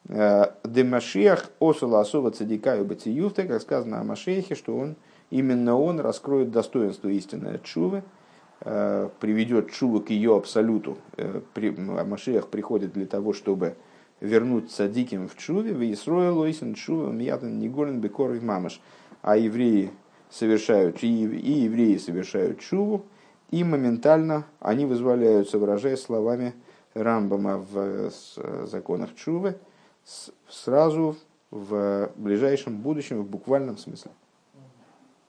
Демашиах 0.08 1.50
осула 1.60 2.00
особо 2.00 2.32
цадикаю 2.32 2.84
бациюфте, 2.84 3.44
как 3.44 3.62
сказано 3.62 4.00
о 4.00 4.04
Машехе, 4.04 4.54
что 4.54 4.76
он, 4.76 4.96
именно 5.30 5.78
он 5.78 6.00
раскроет 6.00 6.50
достоинство 6.50 7.08
истинной 7.08 7.60
Чувы, 7.62 8.02
э, 8.60 9.08
приведет 9.20 9.70
Чуву 9.70 10.00
к 10.00 10.10
ее 10.10 10.36
абсолюту. 10.36 10.98
Э, 11.16 11.40
Машех 12.04 12.48
приходит 12.48 12.92
для 12.92 13.06
того, 13.06 13.32
чтобы 13.32 13.76
вернуть 14.20 14.70
садиким 14.70 15.28
в 15.28 15.36
Чуве, 15.36 15.72
в 15.72 15.82
Исроя 15.92 16.30
лойсен 16.30 16.74
Чува 16.74 17.10
миятан 17.10 17.58
неголен 17.58 18.00
бекор 18.00 18.32
мамаш. 18.40 18.80
А 19.20 19.36
евреи 19.36 19.92
совершают, 20.30 21.02
и 21.02 21.06
евреи 21.06 21.96
совершают 21.96 22.60
Чуву, 22.60 23.04
и 23.50 23.62
моментально 23.62 24.46
они 24.60 24.86
вызволяются, 24.86 25.58
выражая 25.58 25.96
словами 25.96 26.54
Рамбама 26.94 27.58
в 27.58 27.78
э, 27.78 28.66
законах 28.66 29.14
Чувы, 29.14 29.56
сразу 30.48 31.16
в 31.50 32.10
ближайшем 32.16 32.78
будущем, 32.78 33.22
в 33.22 33.28
буквальном 33.28 33.76
смысле. 33.76 34.10